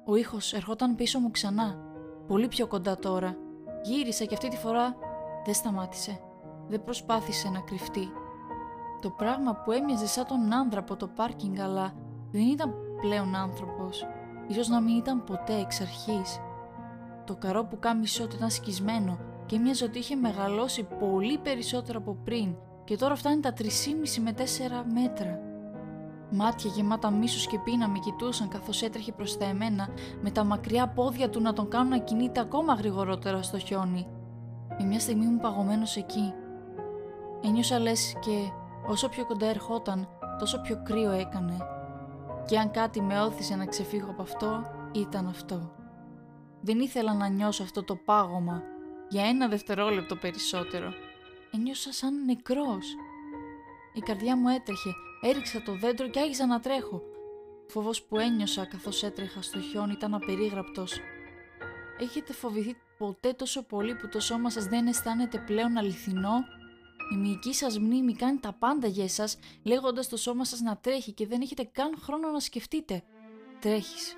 Ο 0.05 0.16
ήχος 0.16 0.53
ερχόταν 0.53 0.95
πίσω 0.95 1.19
μου 1.19 1.31
ξανά, 1.31 1.79
πολύ 2.27 2.49
πιο 2.49 2.66
κοντά 2.66 2.99
τώρα. 2.99 3.37
Γύρισα 3.83 4.25
και 4.25 4.35
αυτή 4.35 4.49
τη 4.49 4.57
φορά 4.57 4.97
δεν 5.45 5.55
σταμάτησε. 5.55 6.21
Δεν 6.69 6.85
προσπάθησε 6.85 7.49
να 7.49 7.61
κρυφτεί. 7.61 8.09
Το 9.01 9.11
πράγμα 9.11 9.55
που 9.55 9.73
έμοιαζε 9.73 10.07
σαν 10.07 10.27
τον 10.27 10.53
άνδρα 10.53 10.81
από 10.81 10.97
το 10.97 11.07
πάρκινγκ 11.07 11.59
αλλά 11.59 11.95
δεν 12.31 12.47
ήταν 12.47 12.75
πλέον 13.01 13.35
άνθρωπος. 13.35 14.07
Ίσως 14.49 14.69
να 14.69 14.81
μην 14.81 14.97
ήταν 14.97 15.25
ποτέ 15.25 15.61
εξ 15.61 15.81
αρχής. 15.81 16.40
Το 17.25 17.37
καρό 17.37 17.64
που 17.64 17.79
κάμισό 17.79 18.27
του 18.27 18.37
ήταν 18.37 18.51
σκισμένο 18.51 19.19
και 19.47 19.59
μοιάζε 19.59 19.85
ότι 19.85 19.99
είχε 19.99 20.14
μεγαλώσει 20.14 20.83
πολύ 20.99 21.38
περισσότερο 21.38 21.99
από 21.99 22.16
πριν 22.25 22.57
και 22.85 22.97
τώρα 22.97 23.14
φτάνει 23.14 23.40
τα 23.40 23.53
3,5 23.59 23.64
με 24.23 24.33
4 24.33 24.42
μέτρα. 24.95 25.45
Μάτια 26.31 26.71
γεμάτα 26.75 27.11
μίσος 27.11 27.47
και 27.47 27.59
πείνα 27.59 27.89
με 27.89 27.99
κοιτούσαν 27.99 28.49
καθώς 28.49 28.83
έτρεχε 28.83 29.12
προς 29.12 29.37
τα 29.37 29.45
εμένα 29.45 29.89
με 30.21 30.31
τα 30.31 30.45
μακριά 30.45 30.89
πόδια 30.89 31.31
του 31.31 31.41
να 31.41 31.53
τον 31.53 31.69
κάνουν 31.69 31.89
να 31.89 31.99
κινείται 31.99 32.41
ακόμα 32.41 32.75
γρηγορότερα 32.75 33.43
στο 33.43 33.59
χιόνι. 33.59 34.07
Με 34.79 34.85
μια 34.87 35.01
στιγμή 35.01 35.27
μου 35.27 35.41
παγωμένος 35.41 35.97
εκεί. 35.97 36.33
Ένιωσα 37.43 37.79
λες 37.79 38.17
και 38.21 38.51
όσο 38.87 39.09
πιο 39.09 39.27
κοντά 39.27 39.47
ερχόταν 39.47 40.09
τόσο 40.39 40.61
πιο 40.61 40.83
κρύο 40.85 41.11
έκανε 41.11 41.57
και 42.47 42.59
αν 42.59 42.71
κάτι 42.71 43.03
με 43.03 43.21
όθησε 43.21 43.57
να 43.57 43.67
ξεφύγω 43.67 44.11
από 44.11 44.23
αυτό, 44.23 44.65
ήταν 44.93 45.29
αυτό. 45.29 45.73
Δεν 46.61 46.81
ήθελα 46.81 47.15
να 47.15 47.29
νιώσω 47.29 47.62
αυτό 47.62 47.85
το 47.85 47.97
πάγωμα 47.97 48.62
για 49.09 49.25
ένα 49.25 49.49
δευτερόλεπτο 49.49 50.17
περισσότερο. 50.17 50.93
Ένιωσα 51.55 51.93
σαν 51.93 52.25
νεκρός. 52.25 52.87
Η 53.93 54.01
καρδιά 54.01 54.37
μου 54.37 54.49
έτρεχε, 54.49 54.91
έριξα 55.20 55.62
το 55.62 55.72
δέντρο 55.72 56.09
και 56.09 56.20
άρχισα 56.20 56.46
να 56.46 56.61
τρέχω. 56.61 57.02
φόβος 57.66 58.02
που 58.02 58.18
ένιωσα 58.18 58.64
καθώς 58.64 59.02
έτρεχα 59.02 59.42
στο 59.42 59.61
χιόνι 59.61 59.92
ήταν 59.92 60.14
απερίγραπτος. 60.14 61.00
Έχετε 61.98 62.33
φοβηθεί 62.33 62.76
ποτέ 62.98 63.33
τόσο 63.33 63.62
πολύ 63.62 63.94
που 63.94 64.09
το 64.09 64.20
σώμα 64.20 64.50
σας 64.50 64.64
δεν 64.64 64.87
αισθάνεται 64.87 65.38
πλέον 65.38 65.76
αληθινό; 65.76 66.44
Η 67.12 67.16
μυϊκή 67.16 67.55
σας 67.55 67.79
μνήμη 67.79 68.14
κάνει 68.14 68.38
τα 68.38 68.52
πάντα 68.52 68.87
για 68.87 69.05
εσάς, 69.05 69.38
λέγοντας 69.62 70.09
το 70.09 70.16
σώμα 70.16 70.44
σας 70.44 70.61
να 70.61 70.76
τρέχει 70.76 71.12
και 71.12 71.26
δεν 71.26 71.40
έχετε 71.40 71.68
καν 71.72 71.96
χρόνο 72.02 72.31
να 72.31 72.40
σκεφτείτε. 72.40 73.02
Τρέχεις. 73.61 74.16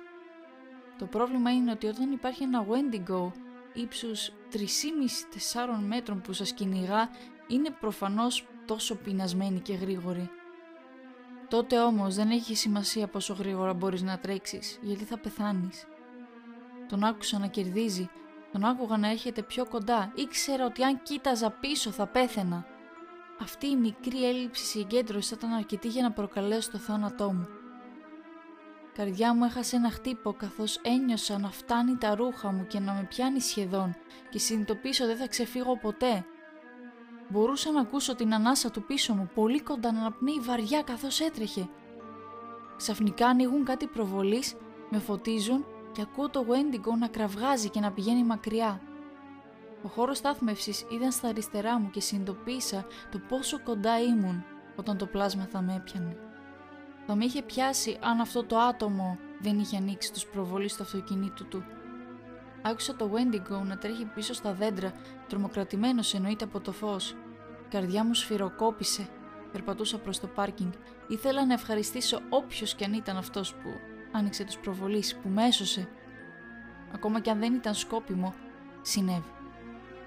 Το 0.97 1.05
πρόβλημα 1.05 1.51
είναι 1.51 1.71
ότι 1.71 1.87
όταν 1.87 2.11
υπάρχει 2.11 2.43
ένα 2.43 2.65
Wendigo 2.65 3.31
ύψους 3.73 4.31
3,5-4 4.51 5.83
μέτρων 5.87 6.21
που 6.21 6.33
σας 6.33 6.53
κυνηγά, 6.53 7.09
είναι 7.47 7.69
προφανώς 7.79 8.47
τόσο 8.65 8.95
πεινασμένη 8.95 9.59
και 9.59 9.73
γρήγορη. 9.73 10.29
Τότε 11.49 11.79
όμως 11.79 12.15
δεν 12.15 12.29
έχει 12.29 12.55
σημασία 12.55 13.07
πόσο 13.07 13.33
γρήγορα 13.33 13.73
μπορείς 13.73 14.01
να 14.01 14.19
τρέξεις, 14.19 14.79
γιατί 14.81 15.03
θα 15.03 15.17
πεθάνεις. 15.17 15.85
Τον 16.87 17.03
άκουσα 17.03 17.39
να 17.39 17.47
κερδίζει, 17.47 18.09
τον 18.51 18.63
άκουγα 18.63 18.97
να 18.97 19.09
έρχεται 19.09 19.41
πιο 19.41 19.65
κοντά, 19.65 20.11
ήξερα 20.15 20.65
ότι 20.65 20.83
αν 20.83 21.01
κοίταζα 21.03 21.49
πίσω 21.49 21.91
θα 21.91 22.07
πέθαινα. 22.07 22.65
Αυτή 23.41 23.67
η 23.67 23.75
μικρή 23.75 24.27
έλλειψη 24.27 24.65
συγκέντρωσης 24.65 25.31
ήταν 25.31 25.51
αρκετή 25.51 25.87
για 25.87 26.01
να 26.01 26.11
προκαλέσω 26.11 26.71
το 26.71 26.77
θάνατό 26.77 27.33
μου. 27.33 27.47
Καρδιά 28.93 29.33
μου 29.33 29.43
έχασε 29.43 29.75
ένα 29.75 29.89
χτύπο 29.89 30.33
καθώς 30.33 30.79
ένιωσα 30.81 31.37
να 31.37 31.49
φτάνει 31.49 31.95
τα 31.95 32.15
ρούχα 32.15 32.51
μου 32.51 32.67
και 32.67 32.79
να 32.79 32.93
με 32.93 33.05
πιάνει 33.09 33.41
σχεδόν 33.41 33.95
και 34.29 34.39
συνειδητοποίησα 34.39 35.05
δεν 35.05 35.17
θα 35.17 35.27
ξεφύγω 35.27 35.77
ποτέ. 35.77 36.25
Μπορούσα 37.29 37.71
να 37.71 37.81
ακούσω 37.81 38.15
την 38.15 38.33
ανάσα 38.33 38.71
του 38.71 38.83
πίσω 38.83 39.13
μου 39.13 39.29
πολύ 39.35 39.61
κοντά 39.61 39.91
να 39.91 39.99
αναπνέει 39.99 40.39
βαριά 40.39 40.81
καθώς 40.81 41.19
έτρεχε. 41.19 41.69
Ξαφνικά 42.77 43.27
ανοίγουν 43.27 43.65
κάτι 43.65 43.87
προβολής, 43.87 44.55
με 44.89 44.99
φωτίζουν 44.99 45.65
και 45.91 46.01
ακούω 46.01 46.29
το 46.29 46.45
Wendigo 46.49 46.97
να 46.99 47.07
κραυγάζει 47.07 47.69
και 47.69 47.79
να 47.79 47.91
πηγαίνει 47.91 48.23
μακριά. 48.23 48.81
Ο 49.83 49.87
χώρος 49.87 50.17
στάθμευσης 50.17 50.85
ήταν 50.91 51.11
στα 51.11 51.27
αριστερά 51.27 51.79
μου 51.79 51.89
και 51.89 52.01
συνειδητοποίησα 52.01 52.85
το 53.11 53.19
πόσο 53.29 53.63
κοντά 53.63 54.01
ήμουν 54.01 54.43
όταν 54.75 54.97
το 54.97 55.05
πλάσμα 55.05 55.47
θα 55.51 55.61
με 55.61 55.75
έπιανε. 55.75 56.17
Θα 57.05 57.15
με 57.15 57.25
είχε 57.25 57.41
πιάσει 57.41 57.97
αν 58.01 58.19
αυτό 58.19 58.43
το 58.43 58.57
άτομο 58.57 59.17
δεν 59.39 59.59
είχε 59.59 59.77
ανοίξει 59.77 60.13
τους 60.13 60.25
προβολείς 60.25 60.75
του 60.75 60.83
αυτοκινήτου 60.83 61.47
του. 61.47 61.63
Άκουσα 62.61 62.95
το 62.95 63.11
Wendigo 63.13 63.61
να 63.65 63.77
τρέχει 63.77 64.05
πίσω 64.05 64.33
στα 64.33 64.53
δέντρα, 64.53 64.91
τρομοκρατημένος 65.27 66.13
εννοείται 66.13 66.43
από 66.43 66.59
το 66.59 66.71
φως. 66.71 67.11
Η 67.65 67.69
καρδιά 67.69 68.03
μου 68.03 68.13
σφυροκόπησε. 68.13 69.07
Περπατούσα 69.51 69.97
προς 69.97 70.19
το 70.19 70.27
πάρκινγκ. 70.27 70.71
Ήθελα 71.07 71.45
να 71.45 71.53
ευχαριστήσω 71.53 72.21
όποιος 72.29 72.75
κι 72.75 72.83
αν 72.83 72.93
ήταν 72.93 73.17
αυτός 73.17 73.53
που 73.53 73.69
άνοιξε 74.11 74.43
τους 74.43 74.57
προβολείς, 74.57 75.15
που 75.15 75.29
με 75.29 75.45
έσωσε. 75.45 75.87
Ακόμα 76.93 77.19
κι 77.19 77.29
αν 77.29 77.39
δεν 77.39 77.53
ήταν 77.53 77.73
σκόπιμο, 77.73 78.33
συνέβη. 78.81 79.31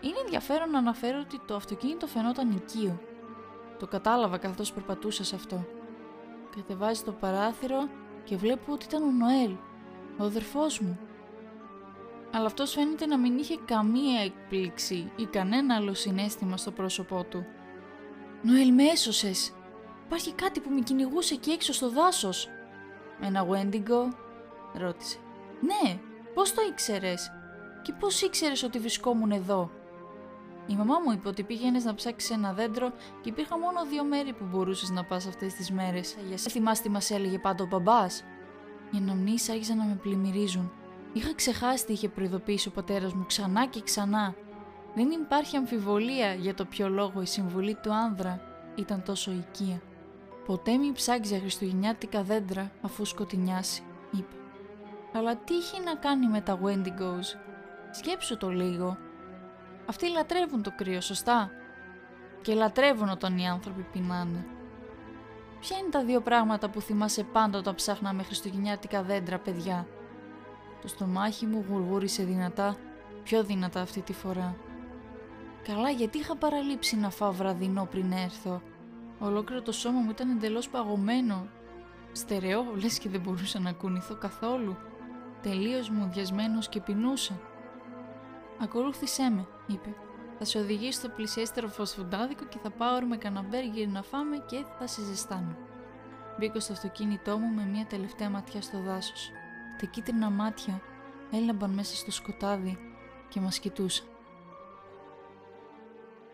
Είναι 0.01 0.19
ενδιαφέρον 0.25 0.71
να 0.71 0.79
αναφέρω 0.79 1.19
ότι 1.21 1.41
το 1.47 1.55
αυτοκίνητο 1.55 2.07
φαινόταν 2.07 2.51
οικείο. 2.51 3.01
Το 3.79 3.87
κατάλαβα 3.87 4.39
καθώς 4.39 4.73
περπατούσα 4.73 5.25
σε 5.25 5.35
αυτό. 5.35 5.67
Κατεβάζει 6.57 7.03
το 7.03 7.13
παράθυρο 7.13 7.89
και 8.25 8.37
βλέπω 8.37 8.73
ότι 8.73 8.85
ήταν 8.85 9.03
ο 9.03 9.11
Νοέλ, 9.11 9.53
ο 10.19 10.25
αδερφός 10.25 10.81
μου. 10.81 10.99
Αλλά 12.33 12.47
αυτός 12.47 12.73
φαίνεται 12.73 13.07
να 13.07 13.19
μην 13.19 13.39
είχε 13.39 13.59
καμία 13.65 14.21
εκπλήξη 14.23 15.13
ή 15.17 15.25
κανένα 15.25 15.75
άλλο 15.75 15.95
συνέστημα 15.95 16.57
στο 16.57 16.71
πρόσωπό 16.71 17.25
του. 17.25 17.47
«Νοέλ, 18.43 18.73
με 18.73 18.83
έσωσες! 18.83 19.53
Υπάρχει 20.07 20.33
κάτι 20.33 20.61
που 20.61 20.71
με 20.71 20.81
κυνηγούσε 20.81 21.35
εκεί 21.35 21.51
έξω 21.51 21.73
στο 21.73 21.91
δάσος!» 21.91 22.49
«Με 23.21 23.27
ένα 23.27 23.47
Wendigo» 23.47 24.15
ρώτησε. 24.75 25.19
«Ναι, 25.61 26.01
πώς 26.35 26.55
το 26.55 26.63
ήξερες» 26.71 27.31
«Και 27.83 27.93
πώς 27.93 28.23
ήξερες 28.23 28.63
ότι 28.63 28.79
βρισκόμουν 28.79 29.31
εδώ» 29.31 29.71
Η 30.67 30.75
μαμά 30.75 30.95
μου 31.05 31.13
είπε 31.13 31.29
ότι 31.29 31.43
πήγαινες 31.43 31.85
να 31.85 31.95
ψάξεις 31.95 32.31
ένα 32.31 32.53
δέντρο 32.53 32.93
και 33.21 33.29
υπήρχαν 33.29 33.61
μόνο 33.61 33.87
δύο 33.87 34.05
μέρη 34.05 34.33
που 34.33 34.45
μπορούσες 34.51 34.91
να 34.91 35.05
πας 35.05 35.27
αυτές 35.27 35.55
τις 35.55 35.71
μέρες. 35.71 36.17
Για 36.29 36.39
σε 36.39 36.51
θυμάσαι 36.51 36.83
τι 36.83 36.89
μας 36.89 37.11
έλεγε 37.11 37.39
πάντα 37.39 37.65
ο 37.65 37.67
μπαμπάς. 37.67 38.25
Οι 38.91 38.97
αναμνήσεις 38.97 39.49
άρχισαν 39.49 39.77
να 39.77 39.85
με 39.85 39.99
πλημμυρίζουν. 40.03 40.73
Είχα 41.13 41.35
ξεχάσει 41.35 41.87
τι 41.87 41.93
είχε 41.93 42.09
προειδοποιήσει 42.09 42.69
ο 42.69 42.71
πατέρας 42.71 43.13
μου 43.13 43.27
ξανά 43.27 43.67
και 43.67 43.83
ξανά. 43.83 44.35
Δεν 44.95 45.11
υπάρχει 45.11 45.57
αμφιβολία 45.57 46.35
για 46.35 46.55
το 46.55 46.65
ποιο 46.65 46.89
λόγο 46.89 47.23
η 47.23 47.27
συμβουλή 47.27 47.75
του 47.75 47.93
άνδρα 47.93 48.41
ήταν 48.75 49.03
τόσο 49.03 49.31
οικία. 49.31 49.83
Ποτέ 50.47 50.77
μη 50.77 50.93
ψάξεις 50.93 51.31
για 51.31 51.41
χριστουγεννιάτικα 51.41 52.23
δέντρα 52.23 52.71
αφού 52.83 53.05
σκοτεινιάσει, 53.05 53.83
είπε. 54.11 54.37
Αλλά 55.13 55.37
τι 55.37 55.57
έχει 55.57 55.83
να 55.85 55.95
κάνει 55.95 56.27
με 56.27 56.41
τα 56.41 56.59
Wendigos; 56.63 57.39
Σκέψου 57.91 58.37
το 58.37 58.49
λίγο. 58.49 58.97
Αυτοί 59.87 60.11
λατρεύουν 60.11 60.63
το 60.63 60.73
κρύο, 60.77 61.01
σωστά; 61.01 61.51
Και 62.43 62.55
λατρεύουν 62.55 63.09
όταν 63.09 63.39
οι 63.39 63.49
άνθρωποι 63.49 63.87
πεινάνε. 63.93 64.47
Ποια 65.61 65.79
είναι 65.79 65.91
τα 65.91 66.05
δύο 66.05 66.21
πράγματα 66.21 66.71
που 66.71 66.81
θυμάσαι 66.81 67.23
πάντα 67.23 67.59
όταν 67.59 67.75
ψάχναμε 67.75 68.23
χριστουγεννιάτικα 68.23 69.03
δέντρα, 69.03 69.39
παιδιά; 69.39 69.87
Το 70.83 70.89
στομάχι 70.89 71.47
μου 71.47 71.65
γουργούρισε 71.69 72.25
δυνατά, 72.25 72.77
πιο 73.23 73.45
δυνατά 73.45 73.81
αυτή 73.81 74.01
τη 74.01 74.13
φορά. 74.13 74.57
Καλά, 75.63 75.91
γιατί 75.91 76.19
είχα 76.19 76.37
παραλείψει 76.37 76.97
να 76.97 77.11
φάω 77.11 77.33
βραδινό 77.33 77.89
πριν 77.91 78.13
έρθω. 78.13 78.63
Ολόκληρο 79.19 79.63
το 79.63 79.73
σώμα 79.73 80.01
μου 80.01 80.11
ήταν 80.11 80.31
εντελώς 80.31 80.69
παγωμένο. 80.69 81.47
Στερεό, 82.13 82.65
λες 82.83 82.99
και 82.99 83.09
δεν 83.09 83.21
μπορούσα 83.21 83.59
να 83.59 83.73
κουνηθώ 83.73 84.15
καθόλου. 84.15 84.77
Τελείως 85.43 85.91
μουδιασμένος 85.91 86.69
και 86.69 86.81
πεινούσα. 86.81 87.41
Ακολούθησέ 88.63 89.31
με, 89.31 89.47
είπε. 89.67 89.95
Θα 90.39 90.45
σε 90.45 90.59
οδηγήσει 90.59 90.99
στο 90.99 91.09
πλησιέστερο 91.09 91.69
φωσφουντάδικο 91.69 92.45
και 92.45 92.59
θα 92.63 92.71
πάω 92.71 93.01
με 93.01 93.17
καναμπέργκερ 93.17 93.89
να 93.89 94.03
φάμε 94.03 94.37
και 94.47 94.65
θα 94.79 94.87
σε 94.87 95.03
ζεστάνω. 95.03 95.57
Μπήκα 96.39 96.61
στο 96.61 96.73
αυτοκίνητό 96.73 97.39
μου 97.39 97.55
με 97.55 97.65
μια 97.65 97.87
τελευταία 97.87 98.31
ματιά 98.31 98.63
στο 98.63 98.79
δάσος. 98.83 99.31
Τα 99.83 99.89
κίτρινα 99.89 100.31
μάτια 100.31 100.81
έλαμπαν 101.33 101.71
μέσα 101.71 101.97
στο 101.97 102.11
σκοτάδι 102.11 102.79
και 103.29 103.41
μας 103.41 103.59
κοιτούσαν. 103.59 104.07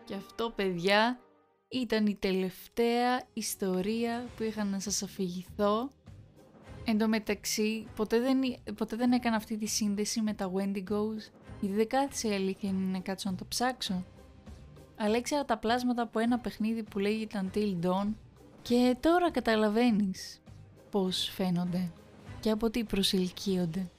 Και 0.03 0.15
αυτό, 0.15 0.51
παιδιά, 0.55 1.19
ήταν 1.67 2.05
η 2.05 2.15
τελευταία 2.15 3.23
ιστορία 3.33 4.25
που 4.37 4.43
είχα 4.43 4.63
να 4.63 4.79
σας 4.79 5.03
αφηγηθώ. 5.03 5.89
Εν 6.85 6.97
τω 6.97 7.07
μεταξύ, 7.07 7.87
ποτέ 7.95 8.19
δεν, 8.19 8.39
ποτέ 8.75 8.95
δεν 8.95 9.11
έκανα 9.11 9.35
αυτή 9.35 9.57
τη 9.57 9.65
σύνδεση 9.65 10.21
με 10.21 10.33
τα 10.33 10.51
Wendigos 10.55 11.31
γιατί 11.59 11.75
δεν 11.75 11.87
κάθισε 11.87 12.27
η 12.27 12.33
αλήθεια 12.33 12.69
είναι 12.69 12.91
να 12.91 12.99
κάτσω 12.99 13.29
να 13.29 13.35
το 13.35 13.45
ψάξω. 13.45 14.05
Αλλά 14.95 15.17
ήξερα 15.17 15.45
τα 15.45 15.57
πλάσματα 15.57 16.01
από 16.01 16.19
ένα 16.19 16.39
παιχνίδι 16.39 16.83
που 16.83 16.99
λέγεται 16.99 17.43
Until 17.43 17.85
Dawn 17.85 18.13
και 18.61 18.97
τώρα 18.99 19.31
καταλαβαίνεις 19.31 20.41
πώς 20.89 21.29
φαίνονται 21.33 21.91
και 22.39 22.49
από 22.49 22.69
τι 22.69 22.83
προσελκύονται. 22.83 23.89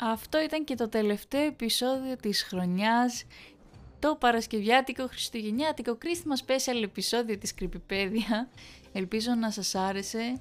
Αυτό 0.00 0.42
ήταν 0.42 0.64
και 0.64 0.74
το 0.74 0.88
τελευταίο 0.88 1.42
επεισόδιο 1.42 2.16
της 2.16 2.42
χρονιάς, 2.42 3.24
το 3.98 4.16
Παρασκευιάτικο 4.20 5.06
Χριστουγεννιάτικο 5.06 5.98
Christmas 6.02 6.46
Special 6.46 6.82
επεισόδιο 6.82 7.38
της 7.38 7.54
Creepypedia. 7.60 8.48
Ελπίζω 8.92 9.34
να 9.34 9.50
σας 9.50 9.74
άρεσε, 9.74 10.40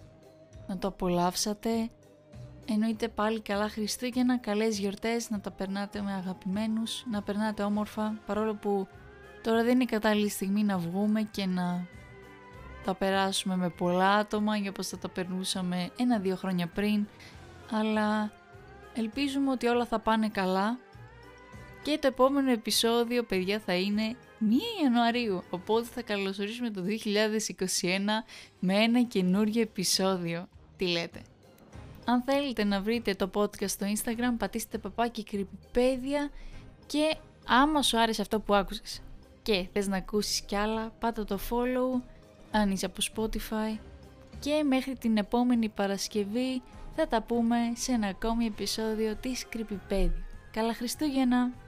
να 0.68 0.78
το 0.78 0.88
απολαύσατε 0.88 1.90
Εννοείται 2.68 3.08
πάλι 3.08 3.42
καλά 3.42 3.70
Χριστούγεννα, 3.70 4.38
καλές 4.38 4.80
γιορτές, 4.80 5.30
να 5.30 5.40
τα 5.40 5.52
περνάτε 5.52 6.02
με 6.02 6.14
αγαπημένους, 6.14 7.06
να 7.12 7.22
περνάτε 7.22 7.64
όμορφα, 7.64 8.20
παρόλο 8.26 8.56
που 8.56 8.88
τώρα 9.42 9.64
δεν 9.64 9.74
είναι 9.74 9.84
η 9.84 9.86
κατάλληλη 9.86 10.30
στιγμή 10.30 10.64
να 10.64 10.78
βγούμε 10.78 11.22
και 11.22 11.46
να 11.46 11.86
τα 12.86 12.96
περάσουμε 12.96 13.56
με 13.56 13.70
πολλά 13.70 14.10
άτομα 14.10 14.58
για 14.58 14.72
πως 14.72 14.88
θα 14.88 14.98
τα 14.98 15.10
περνούσαμε 15.10 15.90
ένα-δύο 15.98 16.36
χρόνια 16.36 16.68
πριν, 16.68 17.08
αλλά 17.72 18.32
ελπίζουμε 18.94 19.52
ότι 19.52 19.68
όλα 19.68 19.86
θα 19.86 20.00
πάνε 20.00 20.30
καλά 20.30 20.78
και 21.84 21.98
το 22.02 22.08
επόμενο 22.08 22.52
επεισόδιο, 22.52 23.24
παιδιά, 23.24 23.60
θα 23.60 23.74
είναι 23.74 24.16
1 24.40 24.44
Ιανουαρίου, 24.84 25.44
οπότε 25.50 25.88
θα 25.94 26.02
καλωσορίσουμε 26.02 26.70
το 26.70 26.84
2021 26.84 26.88
με 28.60 28.74
ένα 28.74 29.02
καινούριο 29.02 29.62
επεισόδιο. 29.62 30.48
Τι 30.78 30.88
λέτε; 30.88 31.22
Αν 32.06 32.22
θέλετε 32.22 32.64
να 32.64 32.82
βρείτε 32.82 33.14
το 33.14 33.30
podcast 33.34 33.70
στο 33.70 33.86
Instagram, 33.96 34.36
πατήστε 34.38 34.78
παπάκι 34.78 35.24
κρυπηπέδια 35.24 36.30
και 36.86 37.16
άμα 37.48 37.82
σου 37.82 38.00
άρεσε 38.00 38.22
αυτό 38.22 38.40
που 38.40 38.56
άκουσες 38.56 39.02
και 39.42 39.68
θες 39.74 39.88
να 39.88 39.98
ακούσεις 39.98 40.42
κι 40.42 40.56
άλλα, 40.56 40.92
πάτα 41.00 41.26
το 41.26 41.40
follow 41.50 42.02
αν 42.52 42.72
είσαι 42.72 42.86
από 42.86 43.02
Spotify 43.14 43.80
και 44.40 44.64
μέχρι 44.64 44.96
την 44.96 45.18
επόμενη 45.18 45.70
Παρασκευή 45.70 46.62
θα 46.96 47.08
τα 47.08 47.22
πούμε 47.22 47.58
σε 47.76 47.92
ένα 47.92 48.08
ακόμη 48.08 48.46
επεισόδιο 48.46 49.16
της 49.16 49.46
Creepypedia. 49.54 50.24
Καλά 50.52 50.74
Χριστούγεννα! 50.74 51.65